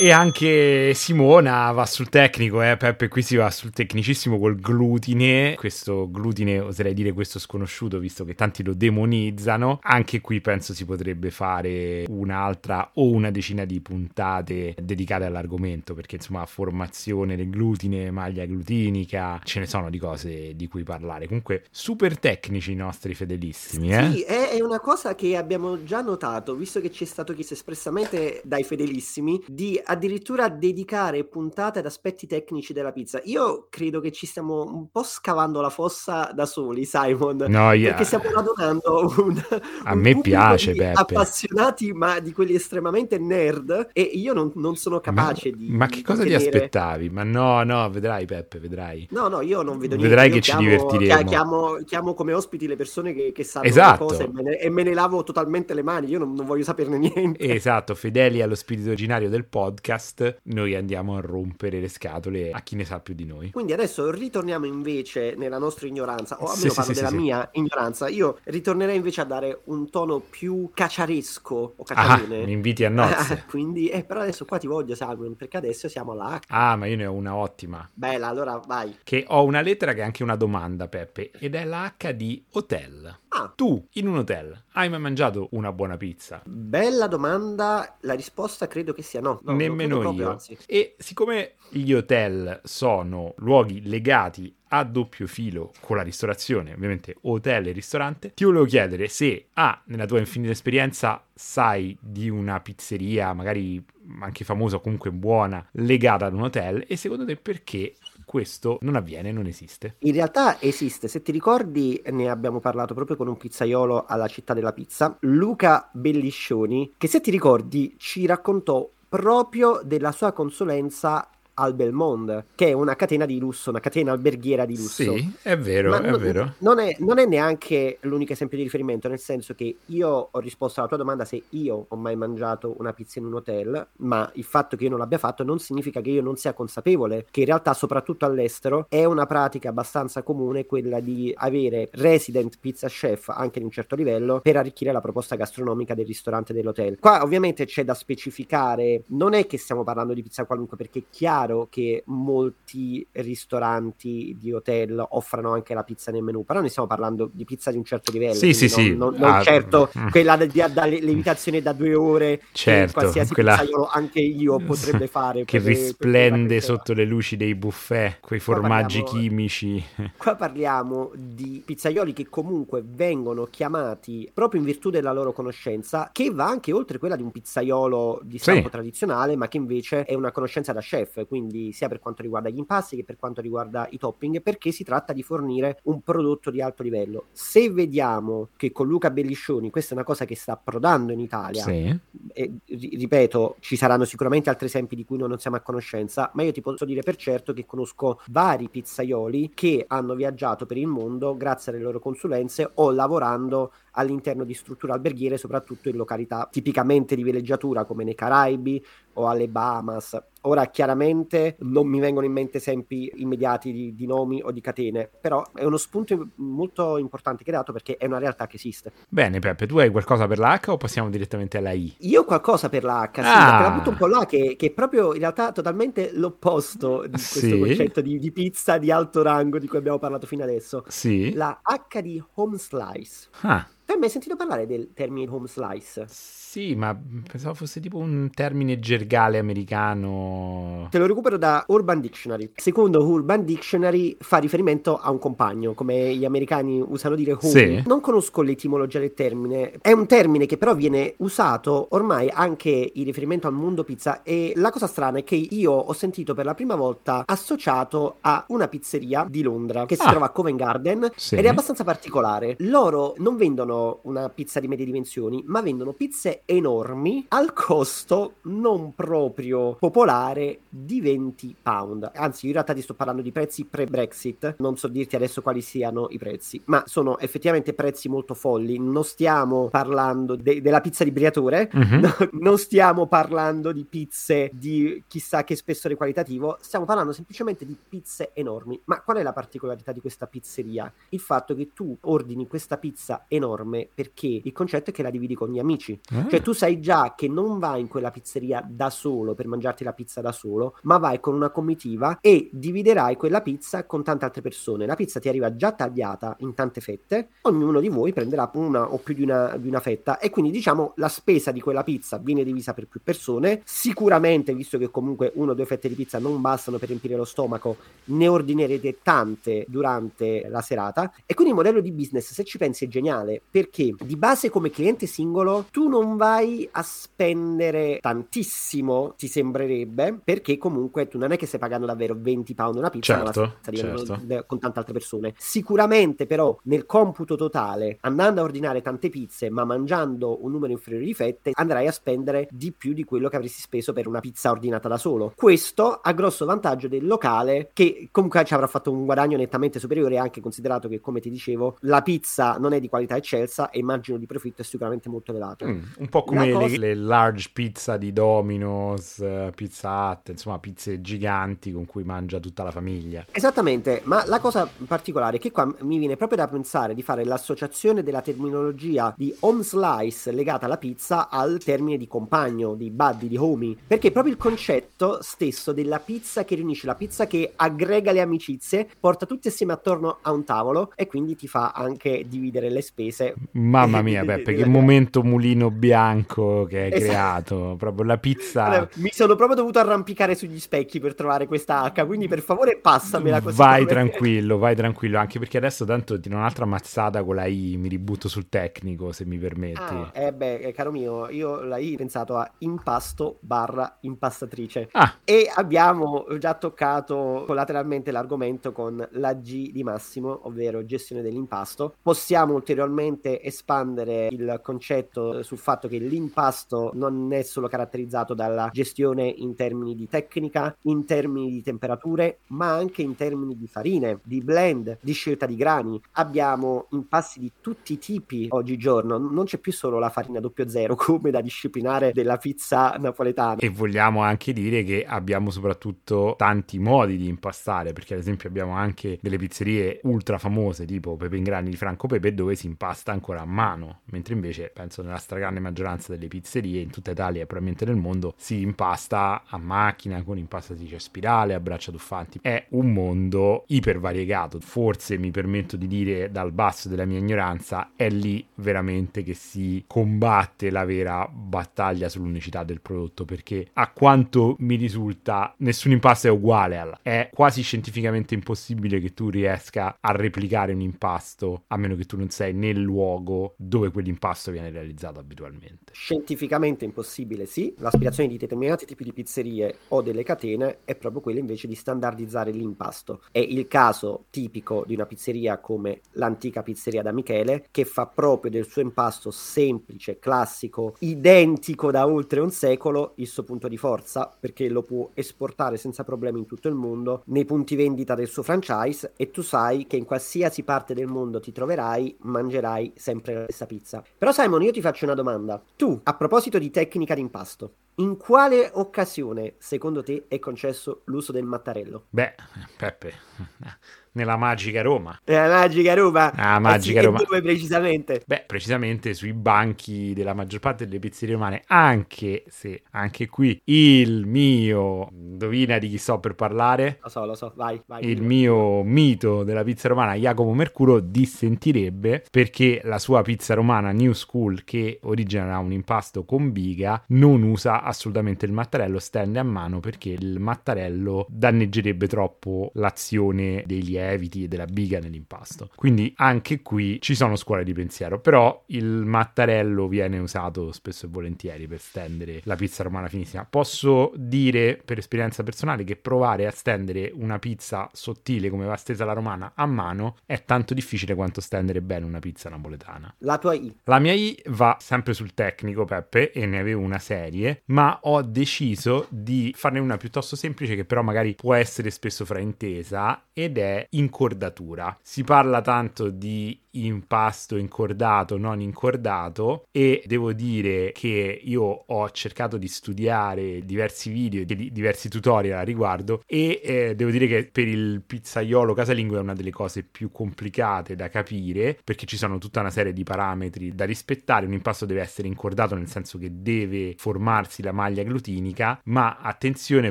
E 0.00 0.12
anche 0.12 0.94
Simona 0.94 1.72
va 1.72 1.84
sul 1.84 2.08
tecnico, 2.08 2.62
eh? 2.62 2.76
Peppe 2.76 3.08
qui 3.08 3.20
si 3.20 3.34
va 3.34 3.50
sul 3.50 3.72
tecnicissimo 3.72 4.38
col 4.38 4.54
glutine, 4.54 5.56
questo 5.56 6.08
glutine 6.08 6.60
oserei 6.60 6.94
dire 6.94 7.10
questo 7.10 7.40
sconosciuto 7.40 7.98
visto 7.98 8.24
che 8.24 8.36
tanti 8.36 8.62
lo 8.62 8.74
demonizzano, 8.74 9.80
anche 9.82 10.20
qui 10.20 10.40
penso 10.40 10.72
si 10.72 10.84
potrebbe 10.84 11.32
fare 11.32 12.04
un'altra 12.06 12.92
o 12.94 13.10
una 13.10 13.32
decina 13.32 13.64
di 13.64 13.80
puntate 13.80 14.76
dedicate 14.80 15.24
all'argomento 15.24 15.94
perché 15.94 16.14
insomma 16.14 16.46
formazione 16.46 17.34
del 17.34 17.50
glutine, 17.50 18.12
maglia 18.12 18.46
glutinica, 18.46 19.40
ce 19.42 19.58
ne 19.58 19.66
sono 19.66 19.90
di 19.90 19.98
cose 19.98 20.54
di 20.54 20.68
cui 20.68 20.84
parlare, 20.84 21.26
comunque 21.26 21.64
super 21.72 22.20
tecnici 22.20 22.70
i 22.70 22.76
nostri 22.76 23.14
fedelissimi. 23.14 23.92
Eh? 23.92 24.10
Sì, 24.12 24.22
è 24.22 24.60
una 24.60 24.78
cosa 24.78 25.16
che 25.16 25.36
abbiamo 25.36 25.82
già 25.82 26.02
notato 26.02 26.54
visto 26.54 26.80
che 26.80 26.92
ci 26.92 27.02
è 27.02 27.06
stato 27.06 27.34
chiesto 27.34 27.54
espressamente 27.54 28.42
dai 28.44 28.62
fedelissimi 28.62 29.42
di 29.48 29.80
addirittura 29.90 30.48
dedicare 30.48 31.24
puntate 31.24 31.78
ad 31.78 31.86
aspetti 31.86 32.26
tecnici 32.26 32.72
della 32.72 32.92
pizza. 32.92 33.20
Io 33.24 33.66
credo 33.70 34.00
che 34.00 34.12
ci 34.12 34.26
stiamo 34.26 34.64
un 34.64 34.90
po' 34.90 35.02
scavando 35.02 35.60
la 35.60 35.70
fossa 35.70 36.30
da 36.34 36.46
soli, 36.46 36.84
Simon. 36.84 37.46
No, 37.48 37.72
yeah. 37.72 37.90
Perché 37.90 38.04
stiamo 38.04 38.24
radunando 38.30 39.14
un, 39.16 39.42
a 39.84 39.92
un 39.92 39.98
me 39.98 40.20
piace, 40.20 40.72
Peppe. 40.72 41.00
appassionati, 41.00 41.92
ma 41.92 42.20
di 42.20 42.32
quelli 42.32 42.54
estremamente 42.54 43.18
nerd. 43.18 43.88
E 43.92 44.02
io 44.02 44.34
non, 44.34 44.52
non 44.56 44.76
sono 44.76 45.00
capace 45.00 45.50
ma, 45.50 45.56
di. 45.56 45.70
Ma 45.70 45.86
che 45.86 46.02
cosa 46.02 46.22
tenere... 46.22 46.42
ti 46.42 46.48
aspettavi? 46.48 47.08
Ma 47.08 47.22
no, 47.22 47.62
no, 47.62 47.88
vedrai, 47.90 48.26
Peppe, 48.26 48.58
vedrai. 48.58 49.08
No, 49.10 49.28
no, 49.28 49.40
io 49.40 49.62
non 49.62 49.78
vedo 49.78 49.96
niente. 49.96 50.14
Vedrai 50.14 50.30
che 50.30 50.40
chiamo, 50.40 50.60
ci 50.60 50.66
divertiremo. 50.66 51.24
Chiamo, 51.24 51.78
chiamo, 51.86 52.14
come 52.14 52.34
ospiti 52.34 52.66
le 52.66 52.76
persone 52.76 53.14
che, 53.14 53.32
che 53.32 53.44
sanno 53.44 53.66
esatto. 53.66 54.04
cose 54.04 54.24
e 54.24 54.28
me, 54.30 54.42
ne, 54.42 54.58
e 54.58 54.68
me, 54.68 54.82
ne, 54.82 54.92
lavo 54.92 55.22
totalmente 55.22 55.72
le 55.72 55.82
mani. 55.82 56.08
Io 56.08 56.18
non, 56.18 56.34
non 56.34 56.44
voglio 56.44 56.64
saperne 56.64 56.98
niente. 57.00 57.42
Esatto, 57.42 57.94
fedeli 57.94 58.42
allo 58.42 58.54
spirito 58.54 58.88
originario 58.88 59.30
del 59.30 59.46
podcast 59.78 60.40
noi 60.44 60.74
andiamo 60.74 61.16
a 61.16 61.20
rompere 61.20 61.80
le 61.80 61.88
scatole 61.88 62.50
a 62.50 62.60
chi 62.60 62.74
ne 62.74 62.84
sa 62.84 63.00
più 63.00 63.14
di 63.14 63.24
noi. 63.24 63.50
Quindi 63.52 63.72
adesso 63.72 64.10
ritorniamo 64.10 64.66
invece 64.66 65.34
nella 65.36 65.58
nostra 65.58 65.86
ignoranza, 65.86 66.36
o 66.40 66.46
almeno 66.46 66.70
sì, 66.70 66.74
parlo 66.74 66.92
sì, 66.92 66.98
della 66.98 67.08
sì, 67.08 67.16
mia 67.16 67.48
ignoranza. 67.52 68.08
Io 68.08 68.38
ritornerei 68.44 68.96
invece 68.96 69.20
a 69.20 69.24
dare 69.24 69.60
un 69.64 69.88
tono 69.90 70.18
più 70.18 70.70
cacciaresco 70.74 71.74
o 71.76 71.84
cacciarone. 71.84 72.42
Ah, 72.42 72.46
mi 72.46 72.52
inviti 72.52 72.84
a 72.84 72.88
nozze. 72.88 73.44
Quindi, 73.48 73.88
eh, 73.88 74.02
però 74.04 74.20
adesso 74.20 74.44
qua 74.44 74.58
ti 74.58 74.66
voglio, 74.66 74.94
Simon, 74.94 75.36
perché 75.36 75.56
adesso 75.56 75.88
siamo 75.88 76.12
alla 76.12 76.38
H. 76.38 76.40
Ah, 76.48 76.76
ma 76.76 76.86
io 76.86 76.96
ne 76.96 77.06
ho 77.06 77.12
una 77.12 77.34
ottima. 77.34 77.88
Bella, 77.94 78.26
allora 78.26 78.60
vai. 78.66 78.98
Che 79.04 79.24
ho 79.28 79.44
una 79.44 79.60
lettera 79.60 79.92
che 79.92 80.00
è 80.00 80.04
anche 80.04 80.22
una 80.22 80.36
domanda, 80.36 80.88
Peppe, 80.88 81.30
ed 81.38 81.54
è 81.54 81.64
la 81.64 81.94
H 81.96 82.12
di 82.12 82.44
hotel. 82.52 83.18
Ah. 83.40 83.52
Tu, 83.54 83.86
in 83.92 84.08
un 84.08 84.16
hotel, 84.16 84.64
hai 84.72 84.88
mai 84.88 84.98
mangiato 84.98 85.48
una 85.52 85.70
buona 85.72 85.96
pizza? 85.96 86.42
Bella 86.44 87.06
domanda, 87.06 87.96
la 88.00 88.14
risposta 88.14 88.66
credo 88.66 88.92
che 88.92 89.02
sia 89.02 89.20
no. 89.20 89.38
no 89.44 89.52
Nemmeno 89.52 90.00
proprio, 90.00 90.22
io. 90.24 90.30
Anzi. 90.30 90.58
E 90.66 90.96
siccome 90.98 91.54
gli 91.70 91.92
hotel 91.92 92.60
sono 92.64 93.34
luoghi 93.36 93.82
legati 93.86 94.52
a 94.70 94.82
doppio 94.82 95.26
filo 95.26 95.72
con 95.80 95.96
la 95.96 96.02
ristorazione, 96.02 96.72
ovviamente 96.72 97.16
hotel 97.22 97.68
e 97.68 97.72
ristorante, 97.72 98.32
ti 98.34 98.44
volevo 98.44 98.64
chiedere 98.64 99.08
se 99.08 99.46
A, 99.54 99.80
nella 99.86 100.06
tua 100.06 100.18
infinita 100.18 100.52
esperienza, 100.52 101.24
sai 101.32 101.96
di 102.00 102.28
una 102.28 102.60
pizzeria, 102.60 103.32
magari 103.32 103.82
anche 104.20 104.44
famosa 104.44 104.76
o 104.76 104.80
comunque 104.80 105.10
buona, 105.10 105.66
legata 105.72 106.26
ad 106.26 106.34
un 106.34 106.42
hotel, 106.42 106.84
e 106.86 106.96
secondo 106.96 107.24
te 107.24 107.36
perché 107.36 107.94
questo 108.28 108.76
non 108.82 108.94
avviene, 108.94 109.32
non 109.32 109.46
esiste. 109.46 109.96
In 110.00 110.12
realtà 110.12 110.60
esiste, 110.60 111.08
se 111.08 111.22
ti 111.22 111.32
ricordi 111.32 112.00
ne 112.10 112.28
abbiamo 112.28 112.60
parlato 112.60 112.92
proprio 112.92 113.16
con 113.16 113.26
un 113.26 113.38
pizzaiolo 113.38 114.04
alla 114.06 114.26
città 114.26 114.52
della 114.52 114.74
pizza, 114.74 115.16
Luca 115.20 115.88
Belliscioni, 115.94 116.92
che 116.98 117.08
se 117.08 117.22
ti 117.22 117.30
ricordi 117.30 117.94
ci 117.96 118.26
raccontò 118.26 118.86
proprio 119.08 119.80
della 119.82 120.12
sua 120.12 120.32
consulenza 120.32 121.30
al 121.58 121.74
Belmond, 121.74 122.44
che 122.54 122.68
è 122.68 122.72
una 122.72 122.94
catena 122.96 123.26
di 123.26 123.38
lusso, 123.38 123.70
una 123.70 123.80
catena 123.80 124.12
alberghiera 124.12 124.64
di 124.64 124.76
lusso. 124.76 125.16
Sì, 125.16 125.32
è 125.42 125.58
vero, 125.58 125.90
Ma 125.90 126.00
è 126.00 126.10
non, 126.10 126.20
vero. 126.20 126.54
Non 126.58 126.78
è, 126.78 126.96
non 127.00 127.18
è 127.18 127.26
neanche 127.26 127.98
l'unico 128.02 128.32
esempio 128.32 128.56
di 128.56 128.62
riferimento, 128.62 129.08
nel 129.08 129.18
senso 129.18 129.54
che 129.54 129.76
io 129.86 130.28
ho 130.30 130.38
risposto 130.38 130.80
alla 130.80 130.88
tua 130.88 130.96
domanda 130.98 131.24
se 131.24 131.42
io 131.50 131.86
ho 131.88 131.96
mai 131.96 132.16
mangiato 132.16 132.74
una 132.78 132.92
pizza 132.92 133.18
in 133.18 133.26
un 133.26 133.34
hotel, 133.34 133.88
ma 133.96 134.30
il 134.34 134.44
fatto 134.44 134.76
che 134.76 134.84
io 134.84 134.90
non 134.90 134.98
l'abbia 134.98 135.18
fatto 135.18 135.42
non 135.42 135.58
significa 135.58 136.00
che 136.00 136.10
io 136.10 136.22
non 136.22 136.36
sia 136.36 136.52
consapevole 136.52 137.26
che 137.30 137.40
in 137.40 137.46
realtà, 137.46 137.74
soprattutto 137.74 138.24
all'estero, 138.24 138.86
è 138.88 139.04
una 139.04 139.26
pratica 139.26 139.70
abbastanza 139.70 140.22
comune 140.22 140.66
quella 140.66 141.00
di 141.00 141.32
avere 141.36 141.88
resident 141.92 142.58
pizza 142.60 142.88
chef 142.88 143.28
anche 143.28 143.58
di 143.58 143.64
un 143.64 143.70
certo 143.70 143.96
livello 143.96 144.40
per 144.40 144.56
arricchire 144.56 144.92
la 144.92 145.00
proposta 145.00 145.36
gastronomica 145.36 145.94
del 145.94 146.06
ristorante 146.06 146.52
dell'hotel. 146.52 146.98
Qua 146.98 147.22
ovviamente 147.22 147.64
c'è 147.66 147.84
da 147.84 147.94
specificare, 147.94 149.02
non 149.08 149.34
è 149.34 149.46
che 149.46 149.58
stiamo 149.58 149.84
parlando 149.84 150.14
di 150.14 150.22
pizza 150.22 150.44
qualunque, 150.44 150.76
perché 150.76 151.00
è 151.00 151.02
chiaro 151.10 151.47
che 151.70 152.02
molti 152.06 153.06
ristoranti 153.12 154.36
di 154.38 154.52
hotel 154.52 155.04
offrano 155.10 155.52
anche 155.52 155.74
la 155.74 155.82
pizza 155.82 156.10
nel 156.10 156.22
menù, 156.22 156.44
però 156.44 156.60
noi 156.60 156.68
stiamo 156.68 156.88
parlando 156.88 157.28
di 157.32 157.44
pizza 157.44 157.70
di 157.70 157.76
un 157.76 157.84
certo 157.84 158.12
livello. 158.12 158.34
Sì, 158.34 158.52
sì, 158.52 158.66
non, 158.66 158.70
sì. 158.84 158.96
Non, 158.96 159.14
non 159.16 159.30
Ah, 159.30 159.42
certo 159.42 159.90
mm. 159.98 160.08
quella 160.08 160.36
da, 160.36 160.84
levitazione 160.86 161.60
da 161.62 161.72
due 161.72 161.94
ore 161.94 162.42
Certo, 162.52 162.92
qualsiasi 162.92 163.32
quella- 163.32 163.56
pizzaiolo 163.56 163.86
anche 163.90 164.20
io 164.20 164.58
potrebbe 164.64 165.06
fare. 165.06 165.44
Che 165.44 165.60
per- 165.60 165.62
per 165.62 165.76
risplende 165.82 166.54
che 166.56 166.60
sotto 166.60 166.92
le 166.92 167.04
luci 167.04 167.36
dei 167.36 167.54
buffet, 167.54 168.20
quei 168.20 168.40
formaggi 168.40 169.02
parliamo- 169.02 169.20
chimici. 169.28 169.84
Qua 170.16 170.34
parliamo 170.36 171.10
di 171.14 171.62
pizzaioli 171.64 172.12
che 172.12 172.28
comunque 172.28 172.82
vengono 172.84 173.44
chiamati 173.50 174.30
proprio 174.32 174.60
in 174.60 174.66
virtù 174.66 174.90
della 174.90 175.12
loro 175.12 175.32
conoscenza, 175.32 176.10
che 176.12 176.30
va 176.30 176.46
anche 176.46 176.72
oltre 176.72 176.98
quella 176.98 177.16
di 177.16 177.22
un 177.22 177.30
pizzaiolo 177.30 178.20
di 178.22 178.38
stampo 178.38 178.64
Sì. 178.64 178.70
tradizionale, 178.70 179.36
ma 179.36 179.48
che 179.48 179.56
invece 179.56 180.04
è 180.04 180.14
una 180.14 180.32
conoscenza 180.32 180.72
da 180.72 180.80
chef, 180.80 181.26
quindi 181.26 181.37
sia 181.72 181.88
per 181.88 181.98
quanto 182.00 182.22
riguarda 182.22 182.48
gli 182.48 182.58
impasti 182.58 182.96
che 182.96 183.04
per 183.04 183.16
quanto 183.16 183.40
riguarda 183.40 183.86
i 183.90 183.98
topping, 183.98 184.42
perché 184.42 184.70
si 184.72 184.84
tratta 184.84 185.12
di 185.12 185.22
fornire 185.22 185.78
un 185.84 186.00
prodotto 186.00 186.50
di 186.50 186.60
alto 186.60 186.82
livello. 186.82 187.26
Se 187.32 187.70
vediamo 187.70 188.48
che 188.56 188.72
con 188.72 188.86
Luca 188.88 189.10
Belliscioni 189.10 189.70
questa 189.70 189.92
è 189.92 189.94
una 189.94 190.04
cosa 190.04 190.24
che 190.24 190.36
sta 190.36 190.52
approdando 190.52 191.12
in 191.12 191.20
Italia, 191.20 191.62
Sì. 191.62 191.98
e, 192.32 192.52
ri- 192.66 192.96
ripeto, 192.96 193.56
ci 193.60 193.76
saranno 193.76 194.04
sicuramente 194.04 194.50
altri 194.50 194.66
esempi 194.66 194.96
di 194.96 195.04
cui 195.04 195.18
noi 195.18 195.28
non 195.28 195.38
siamo 195.38 195.56
a 195.56 195.60
conoscenza, 195.60 196.30
ma 196.34 196.42
io 196.42 196.52
ti 196.52 196.60
posso 196.60 196.84
dire 196.84 197.02
per 197.02 197.16
certo 197.16 197.52
che 197.52 197.66
conosco 197.66 198.20
vari 198.28 198.68
pizzaioli 198.68 199.52
che 199.54 199.84
hanno 199.86 200.14
viaggiato 200.14 200.66
per 200.66 200.76
il 200.76 200.86
mondo 200.86 201.36
grazie 201.36 201.72
alle 201.72 201.80
loro 201.82 201.98
consulenze 201.98 202.70
o 202.74 202.90
lavorando 202.90 203.72
all'interno 203.92 204.44
di 204.44 204.54
strutture 204.54 204.92
alberghiere, 204.92 205.36
soprattutto 205.38 205.88
in 205.88 205.96
località 205.96 206.48
tipicamente 206.50 207.16
di 207.16 207.22
villeggiatura 207.22 207.84
come 207.84 208.04
nei 208.04 208.14
Caraibi 208.14 208.84
o 209.14 209.26
alle 209.28 209.48
Bahamas. 209.48 210.20
Ora, 210.48 210.64
chiaramente 210.68 211.56
non 211.60 211.86
mi 211.86 212.00
vengono 212.00 212.24
in 212.24 212.32
mente 212.32 212.56
esempi 212.56 213.12
immediati 213.16 213.70
di, 213.70 213.94
di 213.94 214.06
nomi 214.06 214.40
o 214.42 214.50
di 214.50 214.62
catene, 214.62 215.10
però 215.20 215.44
è 215.54 215.62
uno 215.64 215.76
spunto 215.76 216.28
molto 216.36 216.96
importante 216.96 217.44
che 217.44 217.50
hai 217.50 217.56
dato 217.56 217.70
perché 217.72 217.98
è 217.98 218.06
una 218.06 218.16
realtà 218.18 218.46
che 218.46 218.56
esiste. 218.56 218.92
Bene, 219.10 219.40
Peppe, 219.40 219.66
tu 219.66 219.76
hai 219.76 219.90
qualcosa 219.90 220.26
per 220.26 220.38
la 220.38 220.58
H 220.58 220.70
o 220.70 220.78
passiamo 220.78 221.10
direttamente 221.10 221.58
alla 221.58 221.72
I? 221.72 221.94
Io 221.98 222.22
ho 222.22 222.24
qualcosa 222.24 222.70
per 222.70 222.82
la 222.82 223.02
H, 223.12 223.16
sì, 223.16 223.20
Ah. 223.28 223.60
la 223.60 223.70
butto 223.72 223.90
un 223.90 223.96
po' 223.96 224.06
là, 224.06 224.24
che, 224.24 224.56
che 224.56 224.66
è 224.68 224.70
proprio 224.70 225.12
in 225.12 225.18
realtà 225.20 225.52
totalmente 225.52 226.12
l'opposto 226.14 227.02
di 227.02 227.10
questo 227.10 227.38
Sì. 227.40 227.58
concetto 227.58 228.00
di, 228.00 228.18
di 228.18 228.32
pizza 228.32 228.78
di 228.78 228.90
alto 228.90 229.22
rango 229.22 229.58
di 229.58 229.66
cui 229.68 229.76
abbiamo 229.76 229.98
parlato 229.98 230.26
fino 230.26 230.44
adesso. 230.44 230.82
Sì. 230.88 231.34
La 231.34 231.60
H 231.62 232.00
di 232.00 232.22
home 232.36 232.56
slice. 232.56 233.28
Ah, 233.42 233.66
Tu 233.88 233.94
hai 233.94 234.00
mai 234.00 234.10
sentito 234.10 234.36
parlare 234.36 234.66
del 234.66 234.90
termine 234.92 235.30
home 235.30 235.46
slice? 235.48 236.04
sì, 236.48 236.74
ma 236.74 236.98
pensavo 237.30 237.52
fosse 237.54 237.78
tipo 237.78 237.98
un 237.98 238.30
termine 238.34 238.78
gergale 238.80 239.38
americano. 239.38 240.88
Te 240.90 240.98
lo 240.98 241.06
recupero 241.06 241.36
da 241.36 241.62
Urban 241.68 242.00
Dictionary. 242.00 242.50
Secondo 242.54 243.06
Urban 243.06 243.44
Dictionary 243.44 244.16
fa 244.18 244.38
riferimento 244.38 244.96
a 244.98 245.10
un 245.10 245.18
compagno, 245.18 245.74
come 245.74 246.14
gli 246.16 246.24
americani 246.24 246.80
usano 246.86 247.14
dire 247.16 247.32
home. 247.32 247.48
Sì. 247.48 247.82
Non 247.86 248.00
conosco 248.00 248.40
l'etimologia 248.42 248.98
del 248.98 249.12
termine. 249.14 249.72
È 249.80 249.92
un 249.92 250.06
termine 250.06 250.46
che 250.46 250.56
però 250.56 250.74
viene 250.74 251.14
usato 251.18 251.88
ormai 251.90 252.28
anche 252.30 252.90
in 252.94 253.04
riferimento 253.04 253.46
al 253.46 253.52
mondo 253.54 253.84
pizza 253.84 254.22
e 254.22 254.52
la 254.56 254.70
cosa 254.70 254.86
strana 254.86 255.18
è 255.18 255.24
che 255.24 255.34
io 255.36 255.72
ho 255.72 255.92
sentito 255.92 256.32
per 256.34 256.46
la 256.46 256.54
prima 256.54 256.76
volta 256.76 257.24
associato 257.26 258.16
a 258.22 258.44
una 258.48 258.68
pizzeria 258.68 259.26
di 259.28 259.42
Londra 259.42 259.84
che 259.86 259.96
si 259.96 260.02
Ah. 260.02 260.10
trova 260.10 260.26
a 260.26 260.30
Covent 260.30 260.58
Garden 260.58 261.10
Sì. 261.14 261.36
ed 261.36 261.44
è 261.44 261.48
abbastanza 261.48 261.84
particolare. 261.84 262.56
Loro 262.60 263.12
non 263.18 263.36
vendono 263.36 263.76
una 264.02 264.28
pizza 264.28 264.60
di 264.60 264.68
medie 264.68 264.84
dimensioni, 264.84 265.42
ma 265.46 265.60
vendono 265.62 265.92
pizze 265.92 266.42
enormi 266.44 267.26
al 267.28 267.52
costo 267.52 268.34
non 268.42 268.94
proprio 268.94 269.74
popolare 269.78 270.60
di 270.68 271.00
20 271.00 271.56
pound. 271.62 272.10
Anzi, 272.14 272.42
io 272.44 272.48
in 272.48 272.54
realtà 272.54 272.74
ti 272.74 272.82
sto 272.82 272.94
parlando 272.94 273.22
di 273.22 273.32
prezzi 273.32 273.64
pre-Brexit, 273.64 274.56
non 274.58 274.76
so 274.76 274.88
dirti 274.88 275.16
adesso 275.16 275.42
quali 275.42 275.60
siano 275.60 276.06
i 276.10 276.18
prezzi, 276.18 276.60
ma 276.66 276.82
sono 276.86 277.18
effettivamente 277.18 277.72
prezzi 277.74 278.08
molto 278.08 278.34
folli. 278.34 278.78
Non 278.78 279.04
stiamo 279.04 279.68
parlando 279.68 280.36
de- 280.36 280.60
della 280.60 280.80
pizza 280.80 281.04
di 281.04 281.10
Briatore, 281.10 281.70
Mhm. 281.72 282.00
No, 282.00 282.14
non 282.40 282.58
stiamo 282.58 283.06
parlando 283.06 283.72
di 283.72 283.84
pizze 283.84 284.50
di 284.52 285.02
chissà 285.06 285.44
che 285.44 285.54
spessore 285.56 285.94
qualitativo, 285.96 286.56
stiamo 286.60 286.84
parlando 286.84 287.12
semplicemente 287.12 287.64
di 287.66 287.76
pizze 287.88 288.30
enormi. 288.34 288.80
Ma 288.84 289.00
qual 289.02 289.18
è 289.18 289.22
la 289.22 289.32
particolarità 289.32 289.92
di 289.92 290.00
questa 290.00 290.26
pizzeria? 290.26 290.90
Il 291.10 291.20
fatto 291.20 291.54
che 291.54 291.70
tu 291.74 291.96
ordini 292.02 292.46
questa 292.46 292.76
pizza 292.78 293.24
enorme 293.28 293.67
perché 293.94 294.40
il 294.42 294.52
concetto 294.52 294.90
è 294.90 294.92
che 294.92 295.02
la 295.02 295.10
dividi 295.10 295.34
con 295.34 295.50
gli 295.50 295.58
amici. 295.58 295.98
Ah. 296.10 296.26
Cioè 296.28 296.42
tu 296.42 296.52
sai 296.52 296.80
già 296.80 297.14
che 297.16 297.28
non 297.28 297.58
vai 297.58 297.80
in 297.80 297.88
quella 297.88 298.10
pizzeria 298.10 298.66
da 298.68 298.90
solo 298.90 299.34
per 299.34 299.46
mangiarti 299.46 299.84
la 299.84 299.92
pizza 299.92 300.20
da 300.20 300.32
solo, 300.32 300.76
ma 300.82 300.98
vai 300.98 301.20
con 301.20 301.34
una 301.34 301.50
comitiva 301.50 302.18
e 302.20 302.48
dividerai 302.52 303.16
quella 303.16 303.40
pizza 303.40 303.84
con 303.84 304.02
tante 304.02 304.24
altre 304.24 304.42
persone. 304.42 304.86
La 304.86 304.96
pizza 304.96 305.20
ti 305.20 305.28
arriva 305.28 305.54
già 305.54 305.72
tagliata 305.72 306.36
in 306.40 306.54
tante 306.54 306.80
fette, 306.80 307.28
ognuno 307.42 307.80
di 307.80 307.88
voi 307.88 308.12
prenderà 308.12 308.50
una 308.54 308.92
o 308.92 308.98
più 308.98 309.14
di 309.14 309.22
una, 309.22 309.56
di 309.56 309.68
una 309.68 309.80
fetta 309.80 310.18
e 310.18 310.30
quindi 310.30 310.50
diciamo 310.50 310.92
la 310.96 311.08
spesa 311.08 311.52
di 311.52 311.60
quella 311.60 311.82
pizza 311.82 312.18
viene 312.18 312.44
divisa 312.44 312.74
per 312.74 312.86
più 312.86 313.00
persone. 313.02 313.62
Sicuramente, 313.64 314.54
visto 314.54 314.78
che 314.78 314.90
comunque 314.90 315.32
uno 315.34 315.52
o 315.52 315.54
due 315.54 315.66
fette 315.66 315.88
di 315.88 315.94
pizza 315.94 316.18
non 316.18 316.40
bastano 316.40 316.78
per 316.78 316.88
riempire 316.88 317.16
lo 317.16 317.24
stomaco, 317.24 317.76
ne 318.04 318.28
ordinerete 318.28 318.98
tante 319.02 319.64
durante 319.68 320.46
la 320.48 320.60
serata 320.60 321.12
e 321.26 321.34
quindi 321.34 321.52
il 321.52 321.58
modello 321.58 321.80
di 321.80 321.92
business 321.92 322.32
se 322.32 322.44
ci 322.44 322.58
pensi 322.58 322.84
è 322.84 322.88
geniale 322.88 323.42
perché 323.58 323.92
di 323.98 324.16
base 324.16 324.50
come 324.50 324.70
cliente 324.70 325.06
singolo 325.06 325.66
tu 325.72 325.88
non 325.88 326.16
vai 326.16 326.68
a 326.70 326.82
spendere 326.82 327.98
tantissimo 328.00 329.14
ti 329.16 329.26
sembrerebbe 329.26 330.20
perché 330.22 330.56
comunque 330.58 331.08
tu 331.08 331.18
non 331.18 331.32
è 331.32 331.36
che 331.36 331.46
stai 331.46 331.58
pagando 331.58 331.86
davvero 331.86 332.14
20 332.16 332.54
pound 332.54 332.76
una 332.76 332.90
pizza 332.90 333.16
ma 333.16 333.24
la 333.24 333.32
Certo, 333.32 333.70
diventando 333.70 334.04
certo. 334.04 334.44
con 334.46 334.58
tante 334.60 334.78
altre 334.78 334.92
persone 334.92 335.34
sicuramente 335.36 336.26
però 336.26 336.56
nel 336.64 336.86
computo 336.86 337.34
totale 337.34 337.98
andando 338.02 338.40
a 338.40 338.44
ordinare 338.44 338.80
tante 338.80 339.08
pizze 339.08 339.50
ma 339.50 339.64
mangiando 339.64 340.44
un 340.44 340.52
numero 340.52 340.72
inferiore 340.72 341.04
di 341.04 341.14
fette 341.14 341.50
andrai 341.54 341.88
a 341.88 341.92
spendere 341.92 342.46
di 342.50 342.72
più 342.72 342.92
di 342.92 343.02
quello 343.02 343.28
che 343.28 343.36
avresti 343.36 343.60
speso 343.60 343.92
per 343.92 344.06
una 344.06 344.20
pizza 344.20 344.50
ordinata 344.50 344.86
da 344.88 344.98
solo 344.98 345.32
questo 345.34 345.98
a 346.00 346.12
grosso 346.12 346.44
vantaggio 346.44 346.86
del 346.86 347.06
locale 347.06 347.70
che 347.72 348.08
comunque 348.12 348.44
ci 348.44 348.54
avrà 348.54 348.68
fatto 348.68 348.92
un 348.92 349.04
guadagno 349.04 349.36
nettamente 349.36 349.80
superiore 349.80 350.16
anche 350.16 350.40
considerato 350.40 350.88
che 350.88 351.00
come 351.00 351.18
ti 351.18 351.28
dicevo 351.28 351.76
la 351.80 352.02
pizza 352.02 352.56
non 352.58 352.72
è 352.72 352.78
di 352.78 352.88
qualità 352.88 353.16
eccelsa 353.16 353.47
e 353.70 353.78
il 353.78 353.84
margine 353.84 354.18
di 354.18 354.26
profitto 354.26 354.62
è 354.62 354.64
sicuramente 354.64 355.08
molto 355.08 355.30
elevato 355.30 355.66
Mm, 355.66 355.82
un 355.98 356.08
po' 356.08 356.24
come 356.24 356.50
cosa- 356.50 356.66
le, 356.66 356.78
le 356.78 356.94
large 356.94 357.50
pizza 357.52 357.96
di 357.96 358.12
Domino's, 358.12 359.22
Pizza 359.54 360.10
Hut, 360.10 360.28
insomma 360.30 360.58
pizze 360.58 361.00
giganti 361.00 361.72
con 361.72 361.84
cui 361.86 362.04
mangia 362.04 362.38
tutta 362.38 362.62
la 362.62 362.70
famiglia. 362.70 363.24
Esattamente, 363.30 364.00
ma 364.04 364.24
la 364.26 364.40
cosa 364.40 364.68
particolare 364.86 365.36
è 365.36 365.40
che 365.40 365.50
qua 365.50 365.66
mi 365.80 365.98
viene 365.98 366.16
proprio 366.16 366.38
da 366.38 366.48
pensare 366.48 366.94
di 366.94 367.02
fare 367.02 367.24
l'associazione 367.24 368.02
della 368.02 368.20
terminologia 368.22 369.12
di 369.16 369.34
home 369.40 369.62
slice 369.62 370.32
legata 370.32 370.66
alla 370.66 370.76
pizza 370.78 371.28
al 371.28 371.58
termine 371.62 371.96
di 371.96 372.06
compagno, 372.06 372.74
di 372.74 372.90
buddy, 372.90 373.28
di 373.28 373.36
homie, 373.36 373.76
perché 373.86 374.10
proprio 374.10 374.32
il 374.32 374.38
concetto 374.38 375.18
stesso 375.22 375.72
della 375.72 375.98
pizza 376.00 376.44
che 376.44 376.54
riunisce, 376.54 376.86
la 376.86 376.94
pizza 376.94 377.26
che 377.26 377.52
aggrega 377.54 378.12
le 378.12 378.20
amicizie, 378.20 378.88
porta 378.98 379.26
tutti 379.26 379.48
assieme 379.48 379.72
attorno 379.72 380.18
a 380.22 380.30
un 380.32 380.44
tavolo 380.44 380.92
e 380.94 381.06
quindi 381.06 381.36
ti 381.36 381.48
fa 381.48 381.72
anche 381.74 382.24
dividere 382.28 382.70
le 382.70 382.82
spese. 382.82 383.34
Mamma 383.52 384.02
mia, 384.02 384.24
Peppe, 384.24 384.54
che 384.54 384.66
momento 384.66 385.22
mulino 385.22 385.70
bianco 385.70 386.64
che 386.64 386.82
hai 386.82 386.92
Esatto. 386.92 387.06
creato. 387.06 387.74
Proprio 387.78 388.04
la 388.04 388.18
pizza. 388.18 388.64
Allora, 388.64 388.88
mi 388.94 389.10
sono 389.12 389.34
proprio 389.36 389.56
dovuto 389.56 389.78
arrampicare 389.78 390.34
sugli 390.34 390.58
specchi 390.58 391.00
per 391.00 391.14
trovare 391.14 391.46
questa 391.46 391.82
H, 391.92 392.06
quindi 392.06 392.28
per 392.28 392.40
favore 392.40 392.78
passamela 392.78 393.40
così. 393.40 393.56
Vai 393.56 393.86
tranquillo, 393.86 394.56
vai 394.58 394.74
tranquillo, 394.74 395.18
anche 395.18 395.38
perché 395.38 395.56
adesso 395.58 395.84
tanto 395.84 396.18
ti 396.20 396.28
do 396.28 396.36
un'altra 396.36 396.64
mazzata 396.64 397.22
con 397.24 397.34
la 397.36 397.46
I, 397.46 397.76
mi 397.78 397.88
ributto 397.88 398.28
sul 398.28 398.48
tecnico 398.48 399.12
se 399.12 399.24
mi 399.24 399.38
permetti. 399.38 399.80
Ah, 399.80 400.10
eh 400.12 400.32
beh, 400.32 400.56
eh, 400.56 400.72
caro 400.72 400.90
mio, 400.90 401.28
io 401.28 401.62
la 401.62 401.78
I 401.78 401.94
ho 401.94 401.96
pensato 401.96 402.36
a 402.36 402.50
impasto 402.58 403.38
barra 403.40 403.98
impastatrice. 404.00 404.88
Ah, 404.92 405.16
E 405.24 405.50
abbiamo 405.54 406.26
già 406.38 406.54
toccato 406.54 407.44
collateralmente 407.46 408.10
l'argomento 408.10 408.72
con 408.72 409.06
la 409.12 409.34
G 409.34 409.70
di 409.72 409.82
Massimo, 409.82 410.46
ovvero 410.46 410.84
gestione 410.84 411.22
dell'impasto. 411.22 411.94
Possiamo 412.02 412.54
ulteriormente 412.54 413.27
semplicemente 413.28 413.42
espandere 413.42 414.28
il 414.30 414.60
concetto 414.62 415.42
sul 415.42 415.58
fatto 415.58 415.88
che 415.88 415.98
l'impasto 415.98 416.92
non 416.94 417.32
è 417.32 417.42
solo 417.42 417.68
caratterizzato 417.68 418.34
dalla 418.34 418.70
gestione 418.72 419.26
in 419.26 419.54
termini 419.54 419.94
di 419.94 420.08
tecnica, 420.08 420.74
in 420.82 421.04
termini 421.04 421.50
di 421.50 421.62
temperature, 421.62 422.40
ma 422.48 422.70
anche 422.70 423.02
in 423.02 423.14
termini 423.14 423.56
di 423.56 423.66
farine, 423.66 424.20
di 424.22 424.40
blend, 424.40 424.98
di 425.00 425.12
scelta 425.12 425.46
di 425.46 425.56
grani. 425.56 426.00
Abbiamo 426.12 426.86
impasti 426.90 427.40
di 427.40 427.52
tutti 427.60 427.94
i 427.94 427.98
tipi 427.98 428.46
oggigiorno, 428.50 429.18
non 429.18 429.44
c'è 429.44 429.58
più 429.58 429.72
solo 429.72 429.98
la 429.98 430.10
farina 430.10 430.40
00 430.40 430.94
come 430.96 431.30
da 431.30 431.40
disciplinare 431.40 432.12
della 432.12 432.36
pizza 432.36 432.96
napoletana. 432.98 433.60
E 433.60 433.68
vogliamo 433.68 434.22
anche 434.22 434.52
dire 434.52 434.82
che 434.84 435.04
abbiamo 435.06 435.50
soprattutto 435.50 436.34
tanti 436.36 436.78
modi 436.78 437.16
di 437.16 437.26
impastare, 437.26 437.92
perché 437.92 438.14
ad 438.14 438.20
esempio 438.20 438.48
abbiamo 438.48 438.72
anche 438.72 439.18
delle 439.20 439.36
pizzerie 439.36 440.00
ultra 440.04 440.38
famose 440.38 440.84
tipo 440.84 441.16
Pepe 441.16 441.36
in 441.36 441.42
Grani 441.42 441.70
di 441.70 441.76
Franco 441.76 442.06
Pepe 442.06 442.34
dove 442.34 442.54
si 442.54 442.66
impasta 442.66 443.07
ancora 443.12 443.40
a 443.40 443.46
mano, 443.46 444.00
mentre 444.06 444.34
invece 444.34 444.70
penso 444.72 445.02
nella 445.02 445.18
stragrande 445.18 445.60
maggioranza 445.60 446.12
delle 446.12 446.28
pizzerie 446.28 446.80
in 446.80 446.90
tutta 446.90 447.10
Italia 447.10 447.42
e 447.42 447.46
probabilmente 447.46 447.84
nel 447.84 447.96
mondo 447.96 448.34
si 448.36 448.60
impasta 448.60 449.44
a 449.46 449.58
macchina 449.58 450.22
con 450.22 450.38
impastatrice 450.38 450.96
a 450.96 451.00
spirale, 451.00 451.54
a 451.54 451.60
braccia 451.60 451.92
tuffanti. 451.92 452.38
È 452.42 452.66
un 452.70 452.92
mondo 452.92 453.64
iper 453.68 453.98
variegato, 453.98 454.60
forse 454.60 455.18
mi 455.18 455.30
permetto 455.30 455.76
di 455.76 455.86
dire 455.86 456.30
dal 456.30 456.52
basso 456.52 456.88
della 456.88 457.04
mia 457.04 457.18
ignoranza, 457.18 457.90
è 457.96 458.08
lì 458.08 458.44
veramente 458.56 459.22
che 459.22 459.34
si 459.34 459.84
combatte 459.86 460.70
la 460.70 460.84
vera 460.84 461.28
battaglia 461.28 462.08
sull'unicità 462.08 462.64
del 462.64 462.80
prodotto, 462.80 463.24
perché 463.24 463.68
a 463.72 463.90
quanto 463.90 464.56
mi 464.60 464.76
risulta 464.76 465.54
nessun 465.58 465.92
impasto 465.92 466.28
è 466.28 466.30
uguale 466.30 466.76
alla. 466.78 466.98
È 467.02 467.30
quasi 467.32 467.62
scientificamente 467.62 468.34
impossibile 468.34 469.00
che 469.00 469.14
tu 469.14 469.30
riesca 469.30 469.98
a 470.00 470.12
replicare 470.12 470.72
un 470.72 470.80
impasto 470.80 471.64
a 471.68 471.76
meno 471.76 471.94
che 471.96 472.04
tu 472.04 472.16
non 472.16 472.30
sei 472.30 472.52
nel 472.52 472.78
luogo 472.98 473.54
dove 473.56 473.90
quell'impasto 473.90 474.50
viene 474.50 474.70
realizzato 474.70 475.20
abitualmente. 475.20 475.92
Scientificamente 475.92 476.84
impossibile, 476.84 477.46
sì. 477.46 477.72
L'aspirazione 477.78 478.28
di 478.28 478.36
determinati 478.36 478.84
tipi 478.86 479.04
di 479.04 479.12
pizzerie 479.12 479.78
o 479.88 480.02
delle 480.02 480.24
catene 480.24 480.78
è 480.84 480.96
proprio 480.96 481.20
quella 481.20 481.38
invece 481.38 481.68
di 481.68 481.76
standardizzare 481.76 482.50
l'impasto. 482.50 483.22
È 483.30 483.38
il 483.38 483.68
caso 483.68 484.24
tipico 484.30 484.82
di 484.84 484.94
una 484.94 485.06
pizzeria 485.06 485.58
come 485.58 486.00
l'antica 486.12 486.62
pizzeria 486.62 487.02
da 487.02 487.12
Michele, 487.12 487.66
che 487.70 487.84
fa 487.84 488.06
proprio 488.06 488.50
del 488.50 488.66
suo 488.66 488.82
impasto 488.82 489.30
semplice, 489.30 490.18
classico, 490.18 490.96
identico 491.00 491.92
da 491.92 492.06
oltre 492.06 492.40
un 492.40 492.50
secolo 492.50 493.12
il 493.16 493.28
suo 493.28 493.44
punto 493.44 493.68
di 493.68 493.76
forza, 493.76 494.34
perché 494.38 494.68
lo 494.68 494.82
può 494.82 495.08
esportare 495.14 495.76
senza 495.76 496.02
problemi 496.02 496.40
in 496.40 496.46
tutto 496.46 496.68
il 496.68 496.74
mondo 496.74 497.22
nei 497.26 497.44
punti 497.44 497.76
vendita 497.76 498.14
del 498.14 498.28
suo 498.28 498.42
franchise 498.42 499.12
e 499.16 499.30
tu 499.30 499.42
sai 499.42 499.86
che 499.86 499.96
in 499.96 500.04
qualsiasi 500.04 500.64
parte 500.64 500.94
del 500.94 501.06
mondo 501.06 501.38
ti 501.38 501.52
troverai, 501.52 502.16
mangerai 502.22 502.87
sempre 502.96 503.34
la 503.34 503.42
stessa 503.44 503.66
pizza. 503.66 504.02
Però 504.16 504.32
Simon, 504.32 504.62
io 504.62 504.72
ti 504.72 504.80
faccio 504.80 505.04
una 505.04 505.14
domanda. 505.14 505.62
Tu, 505.76 506.00
a 506.02 506.14
proposito 506.14 506.58
di 506.58 506.70
tecnica 506.70 507.14
d'impasto, 507.14 507.72
in 507.98 508.16
quale 508.16 508.70
occasione, 508.74 509.54
secondo 509.58 510.02
te, 510.02 510.26
è 510.28 510.38
concesso 510.38 511.02
l'uso 511.06 511.32
del 511.32 511.44
mattarello? 511.44 512.06
Beh, 512.10 512.34
Peppe, 512.76 513.12
nella 514.12 514.36
magica 514.36 514.82
Roma. 514.82 515.18
Nella 515.24 515.58
magica 515.60 515.94
Roma? 515.94 516.32
Ah, 516.32 516.58
magica 516.58 517.00
eh 517.00 517.04
Roma. 517.04 517.18
dove 517.18 517.40
precisamente? 517.42 518.22
Beh, 518.26 518.44
precisamente 518.46 519.14
sui 519.14 519.32
banchi 519.32 520.12
della 520.14 520.34
maggior 520.34 520.60
parte 520.60 520.86
delle 520.86 520.98
pizzerie 520.98 521.34
romane, 521.34 521.62
anche 521.66 522.44
se 522.48 522.82
anche 522.90 523.28
qui 523.28 523.60
il 523.64 524.26
mio, 524.26 525.08
indovina 525.12 525.78
di 525.78 525.88
chi 525.88 525.98
sto 525.98 526.18
per 526.18 526.34
parlare? 526.34 526.98
Lo 527.02 527.08
so, 527.08 527.24
lo 527.24 527.34
so, 527.34 527.52
vai, 527.56 527.80
vai. 527.86 528.04
Il 528.04 528.22
mio 528.22 528.82
mito 528.82 529.44
della 529.44 529.62
pizza 529.62 529.88
romana, 529.88 530.14
Jacopo 530.14 530.52
Mercuro, 530.52 531.00
dissentirebbe 531.00 532.24
perché 532.30 532.80
la 532.84 532.98
sua 532.98 533.22
pizza 533.22 533.54
romana 533.54 533.92
New 533.92 534.12
School, 534.12 534.64
che 534.64 534.98
origina 535.02 535.46
da 535.46 535.58
un 535.58 535.72
impasto 535.72 536.24
con 536.24 536.52
biga, 536.52 537.02
non 537.08 537.42
usa 537.42 537.82
assolutamente 537.88 538.44
il 538.44 538.52
mattarello, 538.52 538.98
stende 538.98 539.38
a 539.38 539.42
mano 539.42 539.80
perché 539.80 540.10
il 540.10 540.38
mattarello 540.38 541.26
danneggerebbe 541.28 542.06
troppo 542.06 542.70
l'azione 542.74 543.62
dei 543.66 543.82
lieviti 543.82 544.44
e 544.44 544.48
della 544.48 544.66
biga 544.66 544.98
nell'impasto. 544.98 545.70
Quindi 545.74 546.12
anche 546.16 546.60
qui 546.60 547.00
ci 547.00 547.14
sono 547.14 547.34
scuole 547.36 547.64
di 547.64 547.72
pensiero, 547.72 548.20
però 548.20 548.64
il 548.66 548.84
mattarello 548.84 549.88
viene 549.88 550.18
usato 550.18 550.70
spesso 550.72 551.06
e 551.06 551.08
volentieri 551.08 551.66
per 551.66 551.80
stendere 551.80 552.40
la 552.44 552.56
pizza 552.56 552.82
romana 552.82 553.08
finissima. 553.08 553.46
Posso 553.48 554.12
dire 554.16 554.80
per 554.84 554.98
esperienza 554.98 555.42
personale 555.42 555.84
che 555.84 555.96
provare 555.96 556.46
a 556.46 556.50
stendere 556.50 557.10
una 557.14 557.38
pizza 557.38 557.88
sottile 557.92 558.50
come 558.50 558.66
va 558.66 558.76
stesa 558.76 559.04
la 559.04 559.14
romana 559.14 559.52
a 559.54 559.64
mano 559.66 560.16
è 560.26 560.44
tanto 560.44 560.74
difficile 560.74 561.14
quanto 561.14 561.40
stendere 561.40 561.80
bene 561.80 562.04
una 562.04 562.18
pizza 562.18 562.50
napoletana. 562.50 563.14
La 563.18 563.38
tua 563.38 563.54
I. 563.54 563.74
La 563.84 563.98
mia 563.98 564.12
I 564.12 564.40
va 564.46 564.76
sempre 564.78 565.14
sul 565.14 565.32
tecnico, 565.32 565.84
Peppe, 565.84 566.32
e 566.32 566.44
ne 566.46 566.58
avevo 566.58 566.82
una 566.82 566.98
serie, 566.98 567.62
ma 567.78 567.96
ho 568.02 568.22
deciso 568.22 569.06
di 569.08 569.54
farne 569.56 569.78
una 569.78 569.96
piuttosto 569.98 570.34
semplice 570.34 570.74
che 570.74 570.84
però 570.84 571.00
magari 571.02 571.36
può 571.36 571.54
essere 571.54 571.90
spesso 571.90 572.24
fraintesa 572.24 573.26
ed 573.32 573.56
è 573.56 573.86
incordatura. 573.90 574.98
Si 575.00 575.22
parla 575.22 575.60
tanto 575.60 576.10
di 576.10 576.60
impasto 576.86 577.56
incordato, 577.56 578.36
non 578.36 578.60
incordato 578.60 579.66
e 579.70 580.02
devo 580.06 580.32
dire 580.32 580.92
che 580.92 581.40
io 581.42 581.62
ho 581.62 582.10
cercato 582.10 582.56
di 582.56 582.68
studiare 582.68 583.60
diversi 583.64 584.10
video, 584.10 584.44
di- 584.44 584.70
diversi 584.72 585.08
tutorial 585.08 585.58
a 585.58 585.62
riguardo 585.62 586.22
e 586.26 586.60
eh, 586.62 586.94
devo 586.94 587.10
dire 587.10 587.26
che 587.26 587.48
per 587.50 587.66
il 587.66 588.02
pizzaiolo 588.06 588.74
casalingo 588.74 589.16
è 589.16 589.20
una 589.20 589.34
delle 589.34 589.50
cose 589.50 589.82
più 589.82 590.10
complicate 590.10 590.94
da 590.94 591.08
capire 591.08 591.78
perché 591.82 592.06
ci 592.06 592.16
sono 592.16 592.38
tutta 592.38 592.60
una 592.60 592.70
serie 592.70 592.92
di 592.92 593.02
parametri 593.02 593.74
da 593.74 593.84
rispettare. 593.84 594.46
Un 594.46 594.52
impasto 594.52 594.86
deve 594.86 595.00
essere 595.00 595.28
incordato 595.28 595.74
nel 595.74 595.88
senso 595.88 596.18
che 596.18 596.42
deve 596.42 596.94
formarsi 596.96 597.62
la 597.62 597.72
maglia 597.72 598.02
glutinica, 598.02 598.80
ma 598.84 599.18
attenzione 599.18 599.90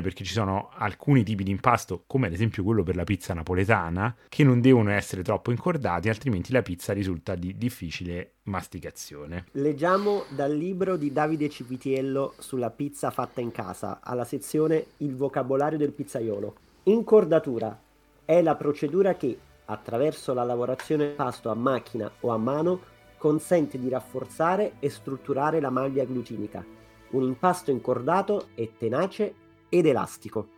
perché 0.00 0.24
ci 0.24 0.32
sono 0.32 0.70
alcuni 0.74 1.24
tipi 1.24 1.44
di 1.44 1.50
impasto, 1.50 2.04
come 2.06 2.26
ad 2.26 2.32
esempio 2.32 2.62
quello 2.62 2.82
per 2.82 2.96
la 2.96 3.04
pizza 3.04 3.34
napoletana, 3.34 4.14
che 4.28 4.44
non 4.44 4.60
devono 4.60 4.90
essere 4.90 5.22
troppo 5.22 5.50
incordati, 5.50 6.08
altrimenti 6.08 6.52
la 6.52 6.62
pizza 6.62 6.77
risulta 6.86 7.34
di 7.34 7.56
difficile 7.56 8.34
masticazione. 8.44 9.46
Leggiamo 9.52 10.24
dal 10.30 10.54
libro 10.54 10.96
di 10.96 11.12
Davide 11.12 11.48
Cipitiello 11.48 12.34
sulla 12.38 12.70
pizza 12.70 13.10
fatta 13.10 13.40
in 13.40 13.50
casa, 13.50 14.00
alla 14.02 14.24
sezione 14.24 14.86
Il 14.98 15.14
vocabolario 15.16 15.78
del 15.78 15.92
pizzaiolo. 15.92 16.54
Incordatura 16.84 17.78
è 18.24 18.40
la 18.42 18.56
procedura 18.56 19.14
che, 19.14 19.38
attraverso 19.66 20.32
la 20.34 20.44
lavorazione 20.44 21.06
del 21.06 21.14
pasto 21.14 21.50
a 21.50 21.54
macchina 21.54 22.10
o 22.20 22.30
a 22.30 22.36
mano, 22.36 22.80
consente 23.18 23.78
di 23.78 23.88
rafforzare 23.88 24.74
e 24.78 24.88
strutturare 24.88 25.60
la 25.60 25.70
maglia 25.70 26.04
glutinica. 26.04 26.64
Un 27.10 27.22
impasto 27.22 27.70
incordato 27.70 28.48
è 28.54 28.68
tenace 28.76 29.34
ed 29.68 29.86
elastico. 29.86 30.56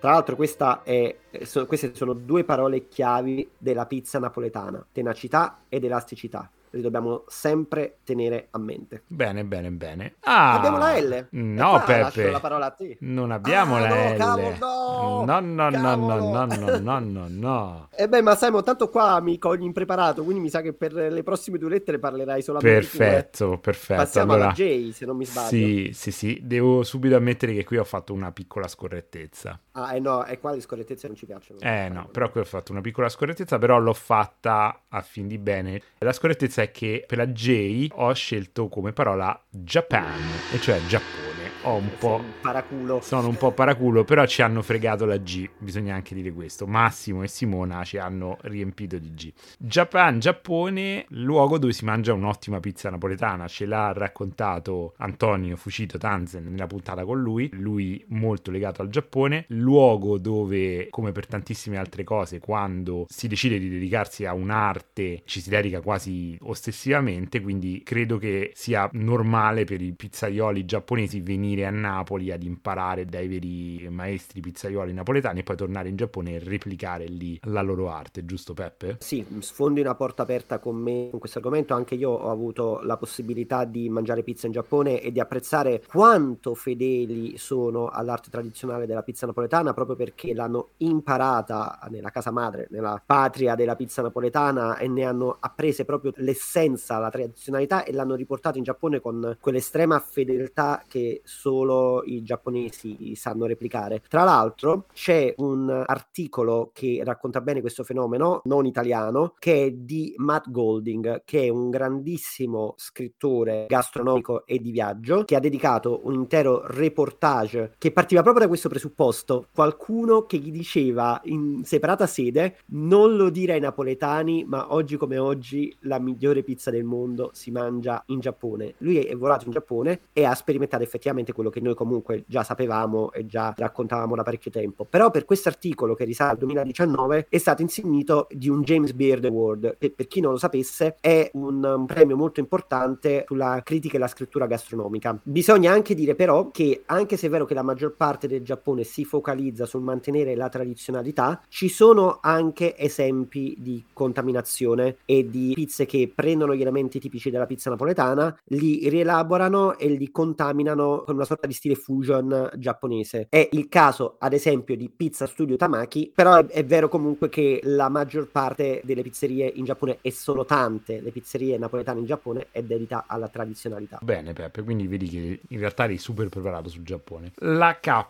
Tra 0.00 0.12
l'altro 0.12 0.36
questa 0.36 0.82
è, 0.84 1.16
so- 1.42 1.66
queste 1.66 1.92
sono 1.94 2.12
due 2.12 2.44
parole 2.44 2.86
chiavi 2.86 3.50
della 3.58 3.86
pizza 3.86 4.18
napoletana, 4.18 4.84
tenacità 4.92 5.62
ed 5.68 5.84
elasticità. 5.84 6.50
Le 6.70 6.82
dobbiamo 6.82 7.24
sempre 7.28 7.96
tenere 8.04 8.48
a 8.50 8.58
mente. 8.58 9.04
Bene, 9.06 9.42
bene, 9.42 9.70
bene. 9.70 10.16
Ah, 10.20 10.52
Abbiamo 10.52 10.76
la 10.76 10.98
L. 11.00 11.26
No, 11.30 11.80
E 11.80 11.82
qua 11.82 11.96
lascio 11.96 12.20
Peppe. 12.20 12.30
la 12.30 12.40
parola 12.40 12.66
a 12.66 12.70
te. 12.72 12.98
Non 13.00 13.30
abbiamo 13.30 13.76
Ah, 13.76 13.80
la 13.80 13.88
no, 13.88 14.12
L. 14.12 14.16
cavolo, 14.18 14.56
no! 14.60 15.24
no, 15.24 15.40
no, 15.40 15.70
no, 15.70 15.94
no, 15.96 16.18
no, 16.18 16.44
no, 16.44 16.78
no, 16.78 16.98
no, 17.00 17.26
no. 17.30 17.88
E 17.96 18.06
beh, 18.06 18.20
ma 18.20 18.34
Simon, 18.36 18.62
tanto 18.62 18.90
qua 18.90 19.18
mi 19.22 19.38
cogli 19.38 19.62
impreparato, 19.62 20.22
quindi 20.22 20.42
mi 20.42 20.50
sa 20.50 20.60
che 20.60 20.74
per 20.74 20.92
le 20.92 21.22
prossime 21.22 21.56
due 21.56 21.70
lettere 21.70 21.98
parlerai 21.98 22.42
solamente 22.42 22.76
eh. 22.76 22.80
Perfetto, 22.82 23.58
perfetto. 23.58 24.02
Passiamo 24.02 24.32
allora, 24.34 24.48
alla 24.48 24.54
J, 24.54 24.90
se 24.92 25.06
non 25.06 25.16
mi 25.16 25.24
sbaglio. 25.24 25.48
Sì, 25.48 25.90
sì, 25.94 26.12
sì. 26.12 26.38
Devo 26.42 26.82
subito 26.82 27.16
ammettere 27.16 27.54
che 27.54 27.64
qui 27.64 27.78
ho 27.78 27.84
fatto 27.84 28.12
una 28.12 28.30
piccola 28.30 28.68
scorrettezza. 28.68 29.58
Ah, 29.84 29.94
eh 29.94 30.00
no, 30.00 30.24
e 30.24 30.38
qua 30.38 30.52
le 30.52 30.60
scorrettezze 30.60 31.06
non 31.06 31.16
ci 31.16 31.26
piacciono. 31.26 31.60
Eh 31.60 31.88
no, 31.88 32.08
però 32.10 32.30
qui 32.30 32.40
ho 32.40 32.44
fatto 32.44 32.72
una 32.72 32.80
piccola 32.80 33.08
scorrettezza, 33.08 33.58
però 33.58 33.78
l'ho 33.78 33.94
fatta 33.94 34.84
a 34.88 35.02
fin 35.02 35.28
di 35.28 35.38
bene. 35.38 35.80
La 35.98 36.12
scorrettezza 36.12 36.62
è 36.62 36.70
che 36.70 37.04
per 37.06 37.18
la 37.18 37.26
J 37.26 37.88
ho 37.92 38.12
scelto 38.12 38.68
come 38.68 38.92
parola 38.92 39.40
Japan, 39.48 40.20
e 40.52 40.60
cioè 40.60 40.80
Giappone. 40.86 41.27
Ho 41.68 41.74
un 41.74 41.90
po'... 41.98 42.22
paraculo. 42.40 43.02
Sono 43.02 43.28
un 43.28 43.36
po' 43.36 43.52
paraculo, 43.52 44.02
però 44.02 44.24
ci 44.24 44.40
hanno 44.40 44.62
fregato 44.62 45.04
la 45.04 45.18
G, 45.18 45.46
bisogna 45.58 45.94
anche 45.94 46.14
dire 46.14 46.32
questo. 46.32 46.66
Massimo 46.66 47.22
e 47.22 47.28
Simona 47.28 47.84
ci 47.84 47.98
hanno 47.98 48.38
riempito 48.42 48.96
di 48.96 49.12
G. 49.12 49.30
Japan, 49.58 50.18
Giappone, 50.18 51.04
luogo 51.08 51.58
dove 51.58 51.74
si 51.74 51.84
mangia 51.84 52.14
un'ottima 52.14 52.58
pizza 52.58 52.88
napoletana. 52.88 53.46
Ce 53.48 53.66
l'ha 53.66 53.92
raccontato 53.92 54.94
Antonio 54.96 55.56
Fucito 55.56 55.98
Tanzen 55.98 56.44
nella 56.44 56.66
puntata 56.66 57.04
con 57.04 57.20
lui, 57.20 57.50
lui 57.52 58.02
molto 58.08 58.50
legato 58.50 58.80
al 58.80 58.88
Giappone. 58.88 59.44
Luogo 59.48 60.16
dove, 60.16 60.86
come 60.88 61.12
per 61.12 61.26
tantissime 61.26 61.76
altre 61.76 62.02
cose, 62.02 62.38
quando 62.38 63.04
si 63.10 63.28
decide 63.28 63.58
di 63.58 63.68
dedicarsi 63.68 64.24
a 64.24 64.32
un'arte 64.32 65.20
ci 65.26 65.42
si 65.42 65.50
dedica 65.50 65.82
quasi 65.82 66.34
ossessivamente, 66.40 67.42
quindi 67.42 67.82
credo 67.84 68.16
che 68.16 68.52
sia 68.54 68.88
normale 68.94 69.64
per 69.64 69.82
i 69.82 69.92
pizzaioli 69.92 70.64
giapponesi 70.64 71.20
venire 71.20 71.56
venire 71.58 71.66
a 71.66 71.70
Napoli 71.70 72.30
ad 72.30 72.42
imparare 72.42 73.04
dai 73.04 73.26
veri 73.26 73.88
maestri 73.90 74.40
pizzaioli 74.40 74.92
napoletani 74.92 75.40
e 75.40 75.42
poi 75.42 75.56
tornare 75.56 75.88
in 75.88 75.96
Giappone 75.96 76.34
e 76.34 76.38
replicare 76.38 77.06
lì 77.06 77.38
la 77.44 77.62
loro 77.62 77.90
arte, 77.90 78.24
giusto 78.24 78.54
Peppe? 78.54 78.96
Sì, 79.00 79.24
sfondi 79.40 79.80
una 79.80 79.94
porta 79.94 80.22
aperta 80.22 80.58
con 80.58 80.76
me 80.76 81.08
con 81.10 81.18
questo 81.18 81.38
argomento, 81.38 81.74
anche 81.74 81.94
io 81.94 82.10
ho 82.10 82.30
avuto 82.30 82.80
la 82.82 82.96
possibilità 82.96 83.64
di 83.64 83.88
mangiare 83.88 84.22
pizza 84.22 84.46
in 84.46 84.52
Giappone 84.52 85.00
e 85.00 85.10
di 85.10 85.20
apprezzare 85.20 85.82
quanto 85.88 86.54
fedeli 86.54 87.36
sono 87.36 87.88
all'arte 87.88 88.30
tradizionale 88.30 88.86
della 88.86 89.02
pizza 89.02 89.26
napoletana 89.26 89.72
proprio 89.72 89.96
perché 89.96 90.34
l'hanno 90.34 90.70
imparata 90.78 91.78
nella 91.90 92.10
casa 92.10 92.30
madre, 92.30 92.68
nella 92.70 93.02
patria 93.04 93.54
della 93.54 93.76
pizza 93.76 94.02
napoletana 94.02 94.76
e 94.78 94.88
ne 94.88 95.04
hanno 95.04 95.36
apprese 95.38 95.84
proprio 95.84 96.12
l'essenza, 96.16 96.98
la 96.98 97.10
tradizionalità 97.10 97.84
e 97.84 97.92
l'hanno 97.92 98.14
riportata 98.14 98.58
in 98.58 98.64
Giappone 98.64 99.00
con 99.00 99.36
quell'estrema 99.40 99.98
fedeltà 99.98 100.84
che 100.86 101.22
solo 101.48 102.02
i 102.04 102.22
giapponesi 102.22 103.14
sanno 103.14 103.46
replicare. 103.46 104.02
Tra 104.06 104.22
l'altro 104.22 104.84
c'è 104.92 105.32
un 105.38 105.82
articolo 105.86 106.70
che 106.74 107.00
racconta 107.02 107.40
bene 107.40 107.62
questo 107.62 107.84
fenomeno, 107.84 108.42
non 108.44 108.66
italiano, 108.66 109.32
che 109.38 109.64
è 109.64 109.70
di 109.70 110.12
Matt 110.18 110.50
Golding, 110.50 111.22
che 111.24 111.44
è 111.44 111.48
un 111.48 111.70
grandissimo 111.70 112.74
scrittore 112.76 113.64
gastronomico 113.66 114.44
e 114.44 114.58
di 114.58 114.70
viaggio, 114.70 115.24
che 115.24 115.36
ha 115.36 115.40
dedicato 115.40 116.00
un 116.04 116.12
intero 116.12 116.66
reportage 116.66 117.72
che 117.78 117.92
partiva 117.92 118.20
proprio 118.20 118.42
da 118.42 118.48
questo 118.48 118.68
presupposto. 118.68 119.46
Qualcuno 119.54 120.26
che 120.26 120.36
gli 120.36 120.50
diceva 120.50 121.18
in 121.24 121.62
separata 121.64 122.06
sede 122.06 122.58
non 122.72 123.16
lo 123.16 123.30
dire 123.30 123.54
ai 123.54 123.60
napoletani, 123.60 124.44
ma 124.44 124.74
oggi 124.74 124.98
come 124.98 125.16
oggi 125.16 125.74
la 125.80 125.98
migliore 125.98 126.42
pizza 126.42 126.70
del 126.70 126.84
mondo 126.84 127.30
si 127.32 127.50
mangia 127.50 128.02
in 128.08 128.20
Giappone. 128.20 128.74
Lui 128.78 128.98
è 128.98 129.16
volato 129.16 129.46
in 129.46 129.52
Giappone 129.52 130.00
e 130.12 130.24
ha 130.24 130.34
sperimentato 130.34 130.82
effettivamente 130.82 131.27
quello 131.32 131.50
che 131.50 131.60
noi 131.60 131.74
comunque 131.74 132.24
già 132.26 132.42
sapevamo 132.42 133.12
e 133.12 133.26
già 133.26 133.54
raccontavamo 133.56 134.14
da 134.14 134.22
parecchio 134.22 134.50
tempo. 134.50 134.84
Però 134.84 135.10
per 135.10 135.24
questo 135.24 135.48
articolo 135.48 135.94
che 135.94 136.04
risale 136.04 136.32
al 136.32 136.38
2019 136.38 137.26
è 137.28 137.38
stato 137.38 137.62
insignito 137.62 138.26
di 138.30 138.48
un 138.48 138.62
James 138.62 138.92
Beard 138.92 139.24
Award, 139.24 139.76
che 139.78 139.90
per 139.90 140.06
chi 140.06 140.20
non 140.20 140.32
lo 140.32 140.38
sapesse 140.38 140.96
è 141.00 141.30
un, 141.34 141.62
un 141.64 141.86
premio 141.86 142.16
molto 142.16 142.40
importante 142.40 143.24
sulla 143.26 143.60
critica 143.64 143.96
e 143.96 144.00
la 144.00 144.08
scrittura 144.08 144.46
gastronomica. 144.46 145.18
Bisogna 145.22 145.72
anche 145.72 145.94
dire 145.94 146.14
però 146.14 146.50
che 146.50 146.82
anche 146.86 147.16
se 147.16 147.26
è 147.26 147.30
vero 147.30 147.44
che 147.44 147.54
la 147.54 147.62
maggior 147.62 147.94
parte 147.96 148.26
del 148.26 148.42
Giappone 148.42 148.84
si 148.84 149.04
focalizza 149.04 149.66
sul 149.66 149.82
mantenere 149.82 150.34
la 150.34 150.48
tradizionalità, 150.48 151.42
ci 151.48 151.68
sono 151.68 152.18
anche 152.20 152.76
esempi 152.76 153.56
di 153.58 153.84
contaminazione 153.92 154.96
e 155.04 155.28
di 155.28 155.52
pizze 155.54 155.86
che 155.86 156.10
prendono 156.14 156.54
gli 156.54 156.60
elementi 156.60 156.98
tipici 156.98 157.30
della 157.30 157.46
pizza 157.46 157.70
napoletana, 157.70 158.36
li 158.46 158.88
rielaborano 158.88 159.76
e 159.76 159.88
li 159.88 160.10
contaminano 160.10 161.02
con 161.04 161.16
una 161.18 161.26
sorta 161.26 161.46
di 161.46 161.52
stile 161.52 161.74
fusion 161.74 162.50
giapponese. 162.56 163.26
È 163.28 163.48
il 163.52 163.68
caso, 163.68 164.16
ad 164.18 164.32
esempio, 164.32 164.76
di 164.76 164.88
Pizza 164.88 165.26
Studio 165.26 165.56
Tamaki, 165.56 166.12
però 166.14 166.36
è, 166.36 166.46
è 166.46 166.64
vero 166.64 166.88
comunque 166.88 167.28
che 167.28 167.60
la 167.64 167.88
maggior 167.88 168.28
parte 168.28 168.80
delle 168.84 169.02
pizzerie 169.02 169.50
in 169.54 169.64
Giappone 169.64 169.98
e 170.00 170.10
sono 170.10 170.44
tante 170.44 171.00
le 171.00 171.10
pizzerie 171.10 171.58
napoletane 171.58 172.00
in 172.00 172.06
Giappone 172.06 172.46
è 172.50 172.62
dedita 172.62 173.04
alla 173.06 173.28
tradizionalità. 173.28 173.98
Bene 174.02 174.32
Peppe, 174.32 174.62
quindi 174.62 174.86
vedi 174.86 175.08
che 175.08 175.40
in 175.48 175.58
realtà 175.58 175.84
eri 175.84 175.98
super 175.98 176.28
preparato 176.28 176.68
sul 176.68 176.82
Giappone. 176.82 177.32
La 177.36 177.78
K 177.80 178.06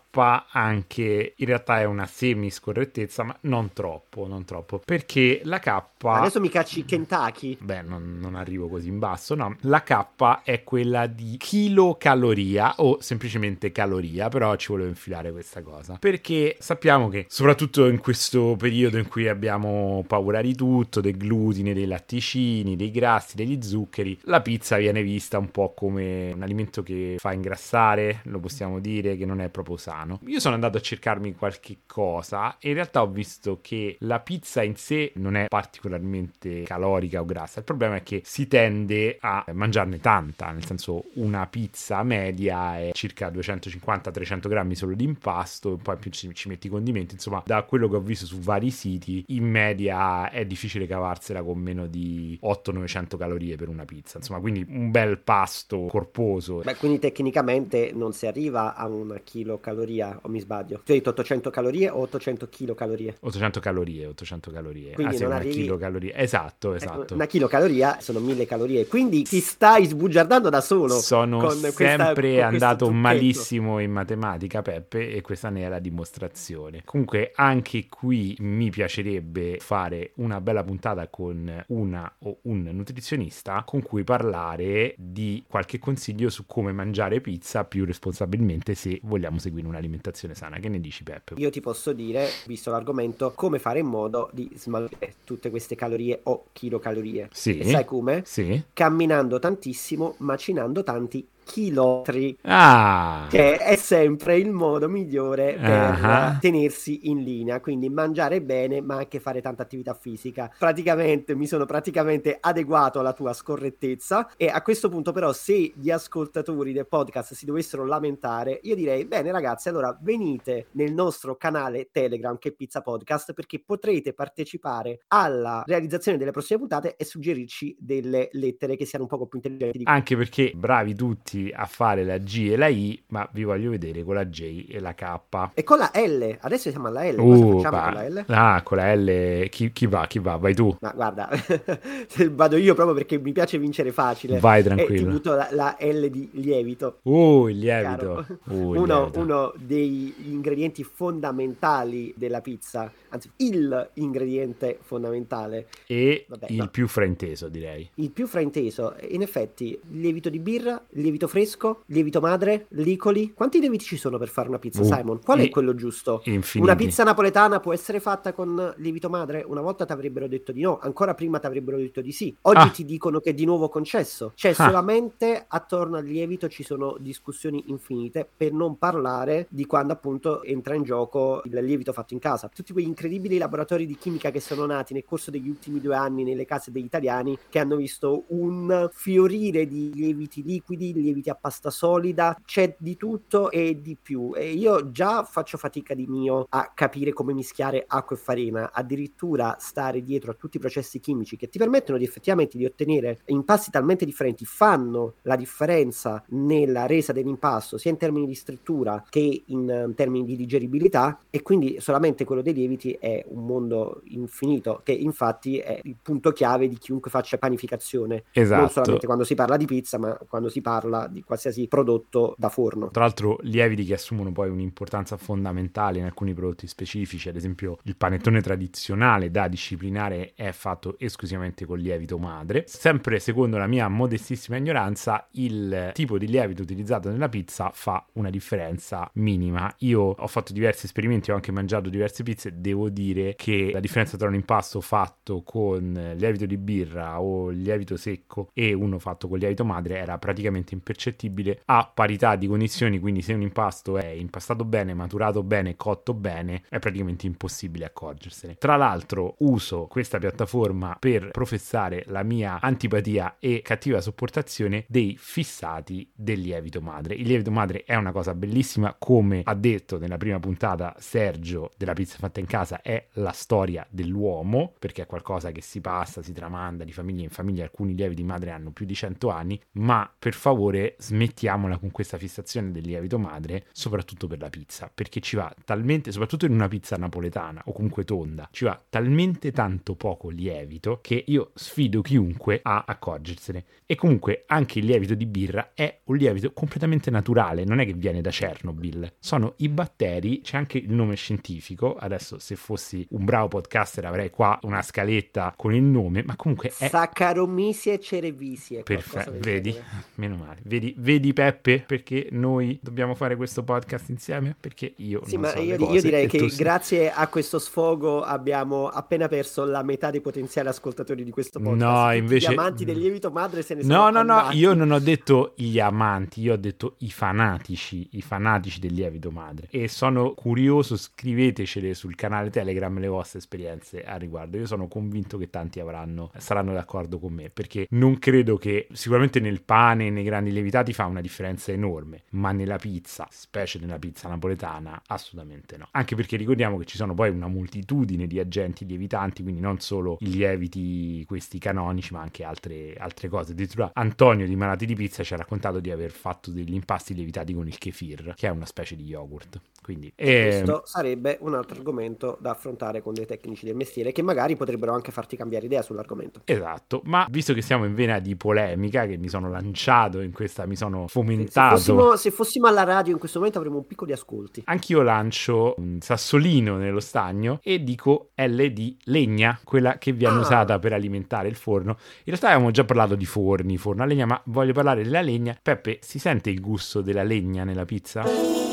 anche 0.52 1.34
in 1.36 1.46
realtà 1.46 1.80
è 1.80 1.84
una 1.84 2.06
semi 2.06 2.50
scorrettezza, 2.50 3.22
ma 3.22 3.36
non 3.42 3.72
troppo, 3.72 4.26
non 4.26 4.44
troppo, 4.44 4.80
perché 4.84 5.40
la 5.44 5.58
K... 5.58 5.82
Adesso 6.00 6.40
mi 6.40 6.48
cacci 6.48 6.84
Kentucky. 6.84 7.56
Beh, 7.60 7.82
non, 7.82 8.18
non 8.20 8.34
arrivo 8.34 8.68
così 8.68 8.88
in 8.88 8.98
basso, 8.98 9.34
no. 9.34 9.56
La 9.62 9.82
K 9.82 10.42
è 10.44 10.62
quella 10.64 11.06
di 11.06 11.36
chilocaloria 11.38 12.74
o 12.76 12.97
semplicemente 13.00 13.72
caloria, 13.72 14.28
però 14.28 14.54
ci 14.56 14.68
volevo 14.72 14.88
infilare 14.88 15.32
questa 15.32 15.62
cosa. 15.62 15.96
Perché 15.98 16.56
sappiamo 16.58 17.08
che 17.08 17.26
soprattutto 17.28 17.86
in 17.88 17.98
questo 17.98 18.56
periodo 18.58 18.98
in 18.98 19.08
cui 19.08 19.28
abbiamo 19.28 20.04
paura 20.06 20.40
di 20.40 20.54
tutto, 20.54 21.00
del 21.00 21.16
glutine, 21.16 21.74
dei 21.74 21.86
latticini, 21.86 22.76
dei 22.76 22.90
grassi, 22.90 23.36
degli 23.36 23.60
zuccheri, 23.62 24.18
la 24.22 24.40
pizza 24.40 24.76
viene 24.76 25.02
vista 25.02 25.38
un 25.38 25.50
po' 25.50 25.74
come 25.74 26.32
un 26.32 26.42
alimento 26.42 26.82
che 26.82 27.16
fa 27.18 27.32
ingrassare, 27.32 28.20
lo 28.24 28.38
possiamo 28.38 28.80
dire, 28.80 29.16
che 29.16 29.26
non 29.26 29.40
è 29.40 29.48
proprio 29.48 29.76
sano. 29.76 30.20
Io 30.26 30.40
sono 30.40 30.54
andato 30.54 30.78
a 30.78 30.80
cercarmi 30.80 31.34
qualche 31.34 31.78
cosa 31.86 32.56
e 32.58 32.68
in 32.68 32.74
realtà 32.74 33.02
ho 33.02 33.08
visto 33.08 33.58
che 33.62 33.96
la 34.00 34.20
pizza 34.20 34.62
in 34.62 34.76
sé 34.76 35.12
non 35.16 35.36
è 35.36 35.46
particolarmente 35.48 36.62
calorica 36.62 37.20
o 37.20 37.24
grassa. 37.24 37.60
Il 37.60 37.64
problema 37.64 37.96
è 37.96 38.02
che 38.02 38.22
si 38.24 38.46
tende 38.48 39.18
a 39.20 39.44
mangiarne 39.52 39.98
tanta, 40.00 40.50
nel 40.50 40.64
senso 40.64 41.04
una 41.14 41.46
pizza 41.46 42.02
media 42.02 42.78
è 42.78 42.87
circa 42.92 43.30
250-300 43.30 44.48
grammi 44.48 44.74
solo 44.74 44.94
di 44.94 45.04
impasto, 45.04 45.78
poi 45.82 45.96
più 45.96 46.10
ci, 46.10 46.32
ci 46.34 46.48
metti 46.48 46.66
i 46.66 46.70
condimenti. 46.70 47.14
Insomma, 47.14 47.42
da 47.44 47.62
quello 47.62 47.88
che 47.88 47.96
ho 47.96 48.00
visto 48.00 48.26
su 48.26 48.38
vari 48.38 48.70
siti, 48.70 49.24
in 49.28 49.44
media 49.44 50.30
è 50.30 50.44
difficile 50.44 50.86
cavarsela 50.86 51.42
con 51.42 51.58
meno 51.58 51.86
di 51.86 52.38
800-900 52.42 53.16
calorie 53.16 53.56
per 53.56 53.68
una 53.68 53.84
pizza. 53.84 54.18
Insomma, 54.18 54.40
quindi 54.40 54.64
un 54.68 54.90
bel 54.90 55.18
pasto 55.18 55.86
corposo. 55.88 56.58
Beh, 56.58 56.76
quindi 56.76 56.98
tecnicamente 56.98 57.92
non 57.94 58.12
si 58.12 58.26
arriva 58.26 58.74
a 58.74 58.86
una 58.86 59.18
chilocaloria, 59.18 60.18
o 60.22 60.28
mi 60.28 60.40
sbaglio? 60.40 60.80
Tu 60.84 60.92
hai 60.92 60.98
detto 60.98 61.10
800 61.10 61.50
calorie 61.50 61.88
o 61.88 62.00
800 62.00 62.48
chilocalorie? 62.48 63.16
800 63.20 63.60
calorie, 63.60 64.06
800 64.06 64.50
calorie. 64.50 64.92
Quindi 64.92 65.14
ah, 65.14 65.16
sì, 65.16 65.22
non 65.22 65.32
una 65.32 65.40
arrivi- 65.40 65.54
chilocaloria. 65.62 66.16
Esatto, 66.16 66.74
Ecco, 66.74 66.84
esatto. 66.84 67.14
Una 67.14 67.26
chilocaloria 67.26 67.98
sono 68.00 68.18
1000 68.20 68.46
calorie, 68.46 68.86
quindi 68.86 69.22
ti 69.22 69.40
stai 69.40 69.86
sbugiardando 69.86 70.48
da 70.48 70.60
solo. 70.60 70.94
Sono 71.00 71.38
questa- 71.38 71.70
sempre 71.70 72.12
con 72.12 72.22
questo 72.22 72.44
andato 72.44 72.77
trucchetto. 72.86 73.00
malissimo 73.00 73.78
in 73.78 73.92
matematica, 73.92 74.62
Peppe, 74.62 75.12
e 75.12 75.20
questa 75.20 75.50
ne 75.50 75.64
è 75.64 75.68
la 75.68 75.78
dimostrazione. 75.78 76.82
Comunque, 76.84 77.32
anche 77.34 77.86
qui 77.88 78.36
mi 78.40 78.70
piacerebbe 78.70 79.58
fare 79.60 80.12
una 80.16 80.40
bella 80.40 80.64
puntata 80.64 81.08
con 81.08 81.64
una 81.68 82.12
o 82.20 82.38
un 82.42 82.62
nutrizionista 82.72 83.62
con 83.64 83.82
cui 83.82 84.04
parlare 84.04 84.94
di 84.96 85.44
qualche 85.46 85.78
consiglio 85.78 86.30
su 86.30 86.46
come 86.46 86.72
mangiare 86.72 87.20
pizza 87.20 87.64
più 87.64 87.84
responsabilmente 87.84 88.74
se 88.74 89.00
vogliamo 89.02 89.38
seguire 89.38 89.66
un'alimentazione 89.66 90.34
sana. 90.34 90.58
Che 90.58 90.68
ne 90.68 90.80
dici, 90.80 91.02
Peppe? 91.02 91.34
Io 91.36 91.50
ti 91.50 91.60
posso 91.60 91.92
dire, 91.92 92.28
visto 92.46 92.70
l'argomento, 92.70 93.32
come 93.34 93.58
fare 93.58 93.80
in 93.80 93.86
modo 93.86 94.30
di 94.32 94.50
smaltire 94.54 95.14
tutte 95.24 95.50
queste 95.50 95.74
calorie 95.74 96.20
o 96.24 96.46
chilocalorie. 96.52 97.28
Sì. 97.32 97.58
E 97.58 97.64
sai 97.64 97.84
come? 97.84 98.22
Sì. 98.24 98.62
Camminando 98.72 99.38
tantissimo, 99.38 100.14
macinando 100.18 100.82
tanti 100.82 101.26
chilometri. 101.58 102.36
Ah! 102.42 103.26
Che 103.30 103.56
è 103.56 103.76
sempre 103.76 104.36
il 104.36 104.50
modo 104.50 104.86
migliore 104.88 105.54
per 105.54 105.76
Ah. 106.04 106.38
tenersi 106.40 107.08
in 107.08 107.22
linea, 107.22 107.60
quindi 107.60 107.88
mangiare 107.88 108.42
bene 108.42 108.80
ma 108.82 108.96
anche 108.96 109.18
fare 109.18 109.40
tanta 109.40 109.62
attività 109.62 109.94
fisica. 109.94 110.52
Praticamente 110.58 111.34
mi 111.34 111.46
sono 111.46 111.64
praticamente 111.64 112.36
adeguato 112.38 113.00
alla 113.00 113.12
tua 113.14 113.32
scorrettezza 113.32 114.30
e 114.36 114.48
a 114.48 114.60
questo 114.62 114.88
punto 114.90 115.12
però 115.12 115.32
se 115.32 115.72
gli 115.74 115.90
ascoltatori 115.90 116.72
del 116.72 116.86
podcast 116.86 117.32
si 117.32 117.46
dovessero 117.46 117.86
lamentare, 117.86 118.60
io 118.62 118.74
direi 118.74 119.06
bene 119.06 119.32
ragazzi, 119.32 119.68
allora 119.70 119.96
venite 120.02 120.66
nel 120.72 120.92
nostro 120.92 121.36
canale 121.36 121.88
Telegram 121.90 122.36
che 122.38 122.50
è 122.50 122.52
Pizza 122.52 122.82
Podcast 122.82 123.32
perché 123.32 123.62
potrete 123.64 124.12
partecipare 124.12 125.00
alla 125.08 125.62
realizzazione 125.66 126.18
delle 126.18 126.30
prossime 126.30 126.58
puntate 126.58 126.94
e 126.96 127.04
suggerirci 127.04 127.76
delle 127.80 128.28
lettere 128.32 128.76
che 128.76 128.84
siano 128.84 129.04
un 129.04 129.10
poco 129.10 129.26
più 129.26 129.38
intelligenti 129.42 129.82
Anche 129.84 130.16
perché 130.16 130.52
bravi 130.54 130.94
tutti 130.94 131.37
a 131.54 131.66
fare 131.66 132.04
la 132.04 132.18
G 132.18 132.48
e 132.52 132.56
la 132.56 132.68
I, 132.68 133.00
ma 133.08 133.28
vi 133.32 133.44
voglio 133.44 133.70
vedere 133.70 134.02
con 134.04 134.14
la 134.14 134.26
J 134.26 134.66
e 134.68 134.80
la 134.80 134.94
K. 134.94 135.50
E 135.54 135.62
con 135.64 135.78
la 135.78 135.90
L, 135.94 136.36
adesso 136.40 136.70
siamo 136.70 136.88
alla 136.88 137.04
L, 137.10 137.16
cosa 137.16 137.44
Uh, 137.44 137.60
va. 137.70 137.82
con 137.82 137.92
la 137.94 138.08
L? 138.08 138.24
Ah, 138.28 138.62
con 138.62 138.76
la 138.78 138.94
L, 138.94 139.48
chi, 139.48 139.72
chi 139.72 139.86
va? 139.86 140.06
Chi 140.06 140.18
va? 140.18 140.36
Vai 140.36 140.54
tu. 140.54 140.76
Ma 140.80 140.92
guarda, 140.94 141.28
vado 142.32 142.56
io 142.56 142.74
proprio 142.74 142.94
perché 142.94 143.18
mi 143.18 143.32
piace 143.32 143.58
vincere 143.58 143.92
facile. 143.92 144.38
Vai 144.40 144.60
E 144.60 144.64
tranquillo. 144.64 145.10
butto 145.10 145.34
la, 145.34 145.48
la 145.52 145.76
L 145.80 146.08
di 146.08 146.28
lievito. 146.32 146.98
Uh, 147.02 147.48
il 147.48 147.58
lievito. 147.58 148.26
Uh, 148.48 148.72
il 148.74 148.80
uno, 148.80 148.96
lievito. 149.00 149.20
uno 149.20 149.52
degli 149.56 150.12
ingredienti 150.30 150.82
fondamentali 150.82 152.12
della 152.16 152.40
pizza, 152.40 152.90
anzi 153.10 153.30
il 153.36 153.90
ingrediente 153.94 154.78
fondamentale, 154.82 155.66
E 155.86 156.24
Vabbè, 156.28 156.46
il 156.50 156.56
no. 156.56 156.68
più 156.68 156.88
frainteso, 156.88 157.48
direi. 157.48 157.88
il 157.96 158.10
più 158.10 158.26
frainteso, 158.26 158.94
in 159.10 159.22
effetti, 159.22 159.78
lievito 159.90 160.28
di 160.30 160.38
birra, 160.38 160.82
lievito 160.90 161.27
fresco, 161.28 161.82
lievito 161.86 162.20
madre, 162.20 162.66
licoli. 162.70 163.32
Quanti 163.32 163.60
lieviti 163.60 163.84
ci 163.84 163.96
sono 163.96 164.18
per 164.18 164.28
fare 164.28 164.48
una 164.48 164.58
pizza, 164.58 164.80
Uh, 164.80 164.84
Simon? 164.84 165.20
Qual 165.22 165.38
e- 165.38 165.44
è 165.44 165.48
quello 165.48 165.74
giusto? 165.76 166.22
Infiniti. 166.24 166.58
Una 166.68 166.74
pizza 166.76 167.04
napoletana 167.04 167.60
può 167.60 167.72
essere 167.72 168.00
fatta 168.00 168.32
con 168.32 168.74
lievito 168.78 169.08
madre? 169.08 169.44
Una 169.46 169.60
volta 169.60 169.84
ti 169.84 169.92
avrebbero 169.92 170.26
detto 170.26 170.50
di 170.50 170.62
no, 170.62 170.78
ancora 170.82 171.14
prima 171.14 171.38
ti 171.38 171.46
avrebbero 171.46 171.76
detto 171.76 172.00
di 172.00 172.10
sì. 172.10 172.34
Oggi 172.42 172.58
Ah. 172.58 172.70
ti 172.70 172.84
dicono 172.84 173.20
che 173.20 173.30
è 173.30 173.34
di 173.34 173.44
nuovo 173.44 173.68
concesso. 173.68 174.32
Cioè, 174.34 174.50
Ah. 174.52 174.54
solamente 174.54 175.44
attorno 175.46 175.96
al 175.98 176.04
lievito 176.04 176.48
ci 176.48 176.62
sono 176.64 176.96
discussioni 176.98 177.64
infinite, 177.68 178.28
per 178.36 178.52
non 178.52 178.78
parlare 178.78 179.46
di 179.50 179.66
quando 179.66 179.92
appunto 179.92 180.42
entra 180.42 180.74
in 180.74 180.82
gioco 180.82 181.42
il 181.44 181.52
lievito 181.62 181.92
fatto 181.92 182.14
in 182.14 182.20
casa. 182.20 182.48
Tutti 182.52 182.72
quegli 182.72 182.86
incredibili 182.86 183.36
laboratori 183.38 183.86
di 183.86 183.96
chimica 183.96 184.30
che 184.30 184.40
sono 184.40 184.64
nati 184.66 184.94
nel 184.94 185.04
corso 185.04 185.30
degli 185.30 185.48
ultimi 185.48 185.80
due 185.80 185.94
anni 185.94 186.24
nelle 186.24 186.44
case 186.46 186.70
degli 186.72 186.84
italiani, 186.84 187.38
che 187.48 187.58
hanno 187.58 187.76
visto 187.76 188.24
un 188.28 188.88
fiorire 188.92 189.66
di 189.66 189.90
lieviti 189.92 190.42
liquidi, 190.42 190.92
lieviti 190.92 191.17
lieviti 191.18 191.30
a 191.30 191.34
pasta 191.34 191.70
solida, 191.70 192.40
c'è 192.44 192.76
di 192.78 192.96
tutto 192.96 193.50
e 193.50 193.80
di 193.82 193.96
più. 194.00 194.32
E 194.34 194.52
io 194.52 194.90
già 194.90 195.24
faccio 195.24 195.58
fatica 195.58 195.94
di 195.94 196.06
mio 196.06 196.46
a 196.48 196.70
capire 196.74 197.12
come 197.12 197.32
mischiare 197.32 197.84
acqua 197.86 198.16
e 198.16 198.18
farina, 198.18 198.70
addirittura 198.72 199.56
stare 199.58 200.02
dietro 200.02 200.30
a 200.30 200.34
tutti 200.34 200.56
i 200.56 200.60
processi 200.60 201.00
chimici 201.00 201.36
che 201.36 201.48
ti 201.48 201.58
permettono 201.58 201.98
di 201.98 202.04
effettivamente 202.04 202.56
di 202.56 202.64
ottenere 202.64 203.20
impasti 203.26 203.70
talmente 203.70 204.04
differenti, 204.04 204.44
fanno 204.44 205.14
la 205.22 205.36
differenza 205.36 206.22
nella 206.28 206.86
resa 206.86 207.12
dell'impasto, 207.12 207.78
sia 207.78 207.90
in 207.90 207.96
termini 207.96 208.26
di 208.26 208.34
struttura 208.34 209.04
che 209.08 209.42
in 209.46 209.92
termini 209.94 210.24
di 210.24 210.36
digeribilità, 210.36 211.18
e 211.30 211.42
quindi 211.42 211.80
solamente 211.80 212.24
quello 212.24 212.42
dei 212.42 212.54
lieviti 212.54 212.92
è 212.92 213.24
un 213.28 213.44
mondo 213.44 214.02
infinito, 214.06 214.80
che 214.84 214.92
infatti 214.92 215.58
è 215.58 215.80
il 215.82 215.96
punto 216.00 216.32
chiave 216.32 216.68
di 216.68 216.78
chiunque 216.78 217.10
faccia 217.10 217.38
panificazione. 217.38 218.24
Esatto. 218.32 218.60
Non 218.60 218.70
solamente 218.70 219.06
quando 219.06 219.24
si 219.24 219.34
parla 219.34 219.56
di 219.56 219.66
pizza, 219.66 219.98
ma 219.98 220.18
quando 220.28 220.48
si 220.48 220.60
parla 220.60 221.07
di 221.10 221.22
qualsiasi 221.22 221.66
prodotto 221.68 222.34
da 222.38 222.48
forno. 222.48 222.90
Tra 222.90 223.02
l'altro, 223.02 223.38
lieviti 223.42 223.84
che 223.84 223.94
assumono 223.94 224.32
poi 224.32 224.48
un'importanza 224.50 225.16
fondamentale 225.16 225.98
in 225.98 226.04
alcuni 226.04 226.34
prodotti 226.34 226.66
specifici, 226.66 227.28
ad 227.28 227.36
esempio 227.36 227.78
il 227.84 227.96
panettone 227.96 228.40
tradizionale 228.40 229.30
da 229.30 229.48
disciplinare 229.48 230.32
è 230.34 230.52
fatto 230.52 230.96
esclusivamente 230.98 231.64
con 231.64 231.78
lievito 231.78 232.18
madre. 232.18 232.64
Sempre 232.66 233.18
secondo 233.18 233.58
la 233.58 233.66
mia 233.66 233.88
modestissima 233.88 234.56
ignoranza, 234.56 235.26
il 235.32 235.90
tipo 235.94 236.18
di 236.18 236.26
lievito 236.26 236.62
utilizzato 236.62 237.10
nella 237.10 237.28
pizza 237.28 237.70
fa 237.72 238.04
una 238.14 238.30
differenza 238.30 239.10
minima. 239.14 239.72
Io 239.78 240.00
ho 240.00 240.26
fatto 240.26 240.52
diversi 240.52 240.86
esperimenti, 240.86 241.30
ho 241.30 241.34
anche 241.34 241.52
mangiato 241.52 241.88
diverse 241.88 242.22
pizze, 242.22 242.60
devo 242.60 242.88
dire 242.88 243.34
che 243.36 243.70
la 243.72 243.80
differenza 243.80 244.16
tra 244.16 244.28
un 244.28 244.34
impasto 244.34 244.80
fatto 244.80 245.42
con 245.42 246.14
lievito 246.16 246.46
di 246.46 246.56
birra 246.56 247.20
o 247.20 247.48
lievito 247.50 247.96
secco 247.96 248.50
e 248.52 248.72
uno 248.72 248.98
fatto 248.98 249.28
con 249.28 249.38
lievito 249.38 249.64
madre 249.64 249.96
era 249.98 250.18
praticamente 250.18 250.74
impercettibile 250.88 251.60
a 251.66 251.90
parità 251.92 252.36
di 252.36 252.46
condizioni, 252.46 252.98
quindi 252.98 253.20
se 253.20 253.34
un 253.34 253.42
impasto 253.42 253.98
è 253.98 254.06
impastato 254.06 254.64
bene, 254.64 254.94
maturato 254.94 255.42
bene, 255.42 255.76
cotto 255.76 256.14
bene, 256.14 256.62
è 256.68 256.78
praticamente 256.78 257.26
impossibile 257.26 257.84
accorgersene. 257.84 258.56
Tra 258.56 258.76
l'altro 258.76 259.34
uso 259.38 259.86
questa 259.86 260.18
piattaforma 260.18 260.96
per 260.98 261.30
professare 261.30 262.04
la 262.06 262.22
mia 262.22 262.58
antipatia 262.60 263.36
e 263.38 263.60
cattiva 263.62 264.00
sopportazione 264.00 264.84
dei 264.88 265.16
fissati 265.18 266.10
del 266.14 266.40
lievito 266.40 266.80
madre. 266.80 267.14
Il 267.14 267.26
lievito 267.26 267.50
madre 267.50 267.84
è 267.84 267.94
una 267.94 268.12
cosa 268.12 268.34
bellissima, 268.34 268.96
come 268.98 269.42
ha 269.44 269.54
detto 269.54 269.98
nella 269.98 270.16
prima 270.16 270.40
puntata 270.40 270.94
Sergio 270.98 271.72
della 271.76 271.92
pizza 271.92 272.16
fatta 272.18 272.40
in 272.40 272.46
casa, 272.46 272.80
è 272.80 273.08
la 273.14 273.32
storia 273.32 273.86
dell'uomo, 273.90 274.72
perché 274.78 275.02
è 275.02 275.06
qualcosa 275.06 275.50
che 275.50 275.60
si 275.60 275.80
passa, 275.80 276.22
si 276.22 276.32
tramanda 276.32 276.84
di 276.84 276.92
famiglia 276.92 277.22
in 277.22 277.30
famiglia, 277.30 277.64
alcuni 277.64 277.94
lieviti 277.94 278.22
madre 278.22 278.50
hanno 278.50 278.70
più 278.70 278.86
di 278.86 278.94
100 278.94 279.28
anni, 279.28 279.60
ma 279.72 280.10
per 280.18 280.34
favore 280.34 280.77
smettiamola 280.98 281.78
con 281.78 281.90
questa 281.90 282.18
fissazione 282.18 282.70
del 282.72 282.84
lievito 282.84 283.18
madre, 283.18 283.66
soprattutto 283.72 284.26
per 284.26 284.38
la 284.38 284.50
pizza, 284.50 284.90
perché 284.92 285.20
ci 285.20 285.36
va 285.36 285.52
talmente, 285.64 286.12
soprattutto 286.12 286.46
in 286.46 286.52
una 286.52 286.68
pizza 286.68 286.96
napoletana 286.96 287.62
o 287.66 287.72
comunque 287.72 288.04
tonda, 288.04 288.48
ci 288.52 288.64
va 288.64 288.80
talmente 288.88 289.52
tanto 289.52 289.94
poco 289.94 290.28
lievito 290.28 291.00
che 291.02 291.24
io 291.26 291.50
sfido 291.54 292.02
chiunque 292.02 292.60
a 292.62 292.84
accorgersene. 292.86 293.64
E 293.86 293.94
comunque 293.94 294.44
anche 294.46 294.78
il 294.80 294.84
lievito 294.84 295.14
di 295.14 295.26
birra 295.26 295.72
è 295.74 296.00
un 296.04 296.16
lievito 296.16 296.52
completamente 296.52 297.10
naturale, 297.10 297.64
non 297.64 297.80
è 297.80 297.86
che 297.86 297.94
viene 297.94 298.20
da 298.20 298.30
Chernobyl, 298.30 299.14
sono 299.18 299.54
i 299.58 299.68
batteri, 299.68 300.40
c'è 300.42 300.56
anche 300.56 300.78
il 300.78 300.92
nome 300.92 301.14
scientifico, 301.14 301.96
adesso 301.96 302.38
se 302.38 302.56
fossi 302.56 303.06
un 303.10 303.24
bravo 303.24 303.48
podcaster 303.48 304.04
avrei 304.04 304.30
qua 304.30 304.58
una 304.62 304.82
scaletta 304.82 305.54
con 305.56 305.74
il 305.74 305.82
nome, 305.82 306.22
ma 306.22 306.36
comunque 306.36 306.68
è... 306.76 306.88
Saccharomyces 306.88 307.98
cerevisiae. 308.00 308.82
Perfetto, 308.82 309.32
vedi, 309.38 309.74
meno 310.16 310.36
male. 310.36 310.60
Vedi, 310.68 310.94
vedi 310.98 311.32
Peppe 311.32 311.82
perché 311.86 312.28
noi 312.30 312.78
dobbiamo 312.82 313.14
fare 313.14 313.36
questo 313.36 313.62
podcast 313.64 314.10
insieme? 314.10 314.54
Perché 314.58 314.92
io... 314.96 315.22
Sì, 315.24 315.32
non 315.34 315.42
ma 315.42 315.48
so 315.48 315.60
io, 315.60 315.76
io 315.92 316.02
direi 316.02 316.26
che 316.28 316.46
grazie 316.56 317.10
a 317.10 317.26
questo 317.28 317.58
sfogo 317.58 318.20
abbiamo 318.22 318.86
appena 318.88 319.28
perso 319.28 319.64
la 319.64 319.82
metà 319.82 320.10
dei 320.10 320.20
potenziali 320.20 320.68
ascoltatori 320.68 321.24
di 321.24 321.30
questo 321.30 321.58
podcast. 321.58 321.80
No, 321.82 322.12
invece- 322.12 322.50
Gli 322.50 322.52
amanti 322.52 322.84
del 322.84 322.98
lievito 322.98 323.30
madre 323.30 323.62
se 323.62 323.74
ne 323.74 323.82
No, 323.82 323.86
sono 323.88 324.10
no, 324.10 324.22
no, 324.22 324.32
andati. 324.34 324.56
io 324.58 324.74
non 324.74 324.90
ho 324.90 324.98
detto 324.98 325.54
gli 325.56 325.80
amanti, 325.80 326.42
io 326.42 326.52
ho 326.52 326.56
detto 326.58 326.96
i 326.98 327.10
fanatici, 327.10 328.08
i 328.12 328.20
fanatici 328.20 328.78
del 328.78 328.92
lievito 328.92 329.30
madre. 329.30 329.68
E 329.70 329.88
sono 329.88 330.34
curioso, 330.34 330.96
scrivetecele 330.98 331.94
sul 331.94 332.14
canale 332.14 332.50
Telegram 332.50 332.96
le 332.98 333.08
vostre 333.08 333.38
esperienze 333.38 334.02
a 334.04 334.16
riguardo. 334.16 334.58
Io 334.58 334.66
sono 334.66 334.86
convinto 334.86 335.38
che 335.38 335.48
tanti 335.48 335.80
avranno, 335.80 336.30
saranno 336.36 336.74
d'accordo 336.74 337.18
con 337.18 337.32
me, 337.32 337.48
perché 337.48 337.86
non 337.90 338.18
credo 338.18 338.58
che 338.58 338.86
sicuramente 338.92 339.40
nel 339.40 339.62
pane 339.62 340.10
nei 340.10 340.24
grandi 340.24 340.56
lievitati 340.58 340.92
fa 340.92 341.06
una 341.06 341.20
differenza 341.20 341.72
enorme, 341.72 342.24
ma 342.30 342.52
nella 342.52 342.76
pizza, 342.76 343.26
specie 343.30 343.78
nella 343.78 343.98
pizza 343.98 344.28
napoletana, 344.28 345.02
assolutamente 345.06 345.76
no. 345.76 345.88
Anche 345.92 346.14
perché 346.14 346.36
ricordiamo 346.36 346.76
che 346.78 346.84
ci 346.84 346.96
sono 346.96 347.14
poi 347.14 347.30
una 347.30 347.48
moltitudine 347.48 348.26
di 348.26 348.38
agenti 348.38 348.84
lievitanti, 348.84 349.42
quindi 349.42 349.60
non 349.60 349.80
solo 349.80 350.16
i 350.20 350.30
lieviti 350.30 351.24
questi 351.26 351.58
canonici, 351.58 352.12
ma 352.12 352.20
anche 352.20 352.44
altre, 352.44 352.94
altre 352.98 353.28
cose. 353.28 353.52
Addirittura 353.52 353.90
Antonio 353.94 354.46
di 354.46 354.56
Malati 354.56 354.86
di 354.86 354.94
Pizza 354.94 355.22
ci 355.22 355.34
ha 355.34 355.36
raccontato 355.36 355.80
di 355.80 355.90
aver 355.90 356.10
fatto 356.10 356.50
degli 356.50 356.74
impasti 356.74 357.14
lievitati 357.14 357.54
con 357.54 357.66
il 357.66 357.78
kefir, 357.78 358.34
che 358.36 358.48
è 358.48 358.50
una 358.50 358.66
specie 358.66 358.96
di 358.96 359.04
yogurt. 359.04 359.60
Quindi, 359.88 360.12
eh, 360.16 360.48
Questo 360.62 360.82
sarebbe 360.84 361.38
un 361.40 361.54
altro 361.54 361.76
argomento 361.78 362.36
da 362.42 362.50
affrontare 362.50 363.00
con 363.00 363.14
dei 363.14 363.24
tecnici 363.24 363.64
del 363.64 363.74
mestiere 363.74 364.12
che 364.12 364.20
magari 364.20 364.54
potrebbero 364.54 364.92
anche 364.92 365.10
farti 365.12 365.34
cambiare 365.34 365.64
idea 365.64 365.80
sull'argomento. 365.80 366.42
Esatto, 366.44 367.00
ma 367.04 367.26
visto 367.30 367.54
che 367.54 367.62
siamo 367.62 367.86
in 367.86 367.94
vena 367.94 368.18
di 368.18 368.36
polemica, 368.36 369.06
che 369.06 369.16
mi 369.16 369.28
sono 369.30 369.48
lanciato 369.48 370.20
in 370.20 370.30
questa, 370.30 370.66
mi 370.66 370.76
sono 370.76 371.06
Se 371.06 371.12
fomentato. 371.12 371.76
fossimo, 371.76 372.16
se 372.16 372.30
fossimo 372.30 372.66
alla 372.66 372.84
radio 372.84 373.14
in 373.14 373.18
questo 373.18 373.38
momento 373.38 373.58
avremmo 373.60 373.78
un 373.78 373.86
picco 373.86 374.04
di 374.04 374.12
ascolti. 374.12 374.62
Anch'io 374.66 375.00
lancio 375.00 375.72
un 375.78 375.98
sassolino 376.02 376.76
nello 376.76 377.00
stagno 377.00 377.58
e 377.62 377.82
dico 377.82 378.28
L 378.34 378.66
di 378.66 378.94
legna, 379.04 379.58
quella 379.64 379.96
che 379.96 380.12
viene 380.12 380.36
Ah. 380.36 380.40
usata 380.40 380.78
per 380.78 380.92
alimentare 380.92 381.48
il 381.48 381.56
forno. 381.56 381.92
In 382.18 382.24
realtà 382.26 382.48
avevamo 382.48 382.70
già 382.72 382.84
parlato 382.84 383.14
di 383.14 383.24
forni, 383.24 383.78
forno 383.78 384.02
a 384.02 384.06
legna, 384.06 384.26
ma 384.26 384.38
voglio 384.46 384.74
parlare 384.74 385.02
della 385.02 385.22
legna. 385.22 385.56
Peppe, 385.62 385.96
si 386.02 386.18
sente 386.18 386.50
il 386.50 386.60
gusto 386.60 387.00
della 387.00 387.22
legna 387.22 387.64
nella 387.64 387.86
pizza? 387.86 388.67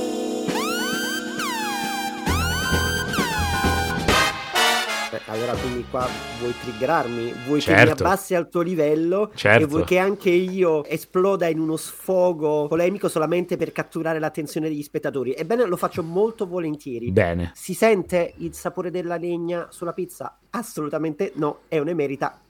Allora 5.45 5.61
quindi 5.61 5.85
qua 5.89 6.07
vuoi 6.39 6.53
triggerarmi, 6.59 7.33
vuoi 7.45 7.59
che 7.59 7.65
Certo. 7.65 7.83
mi 7.83 7.91
abbassi 7.91 8.35
al 8.35 8.49
tuo 8.49 8.61
livello 8.61 9.31
Certo. 9.35 9.63
e 9.63 9.67
vuoi 9.67 9.83
che 9.83 9.97
anche 9.97 10.29
io 10.29 10.83
esploda 10.85 11.47
in 11.47 11.59
uno 11.59 11.77
sfogo 11.77 12.67
polemico 12.67 13.07
solamente 13.07 13.55
per 13.55 13.71
catturare 13.71 14.19
l'attenzione 14.19 14.67
degli 14.67 14.83
spettatori. 14.83 15.33
Ebbene, 15.33 15.65
lo 15.65 15.77
faccio 15.77 16.03
molto 16.03 16.47
volentieri. 16.47 17.11
Bene. 17.11 17.51
Si 17.53 17.73
sente 17.73 18.33
il 18.37 18.53
sapore 18.53 18.89
della 18.89 19.17
legna 19.17 19.67
sulla 19.69 19.93
pizza? 19.93 20.37
Assolutamente 20.49 21.31
no, 21.35 21.59
è 21.67 21.77
un'emerita 21.77 22.41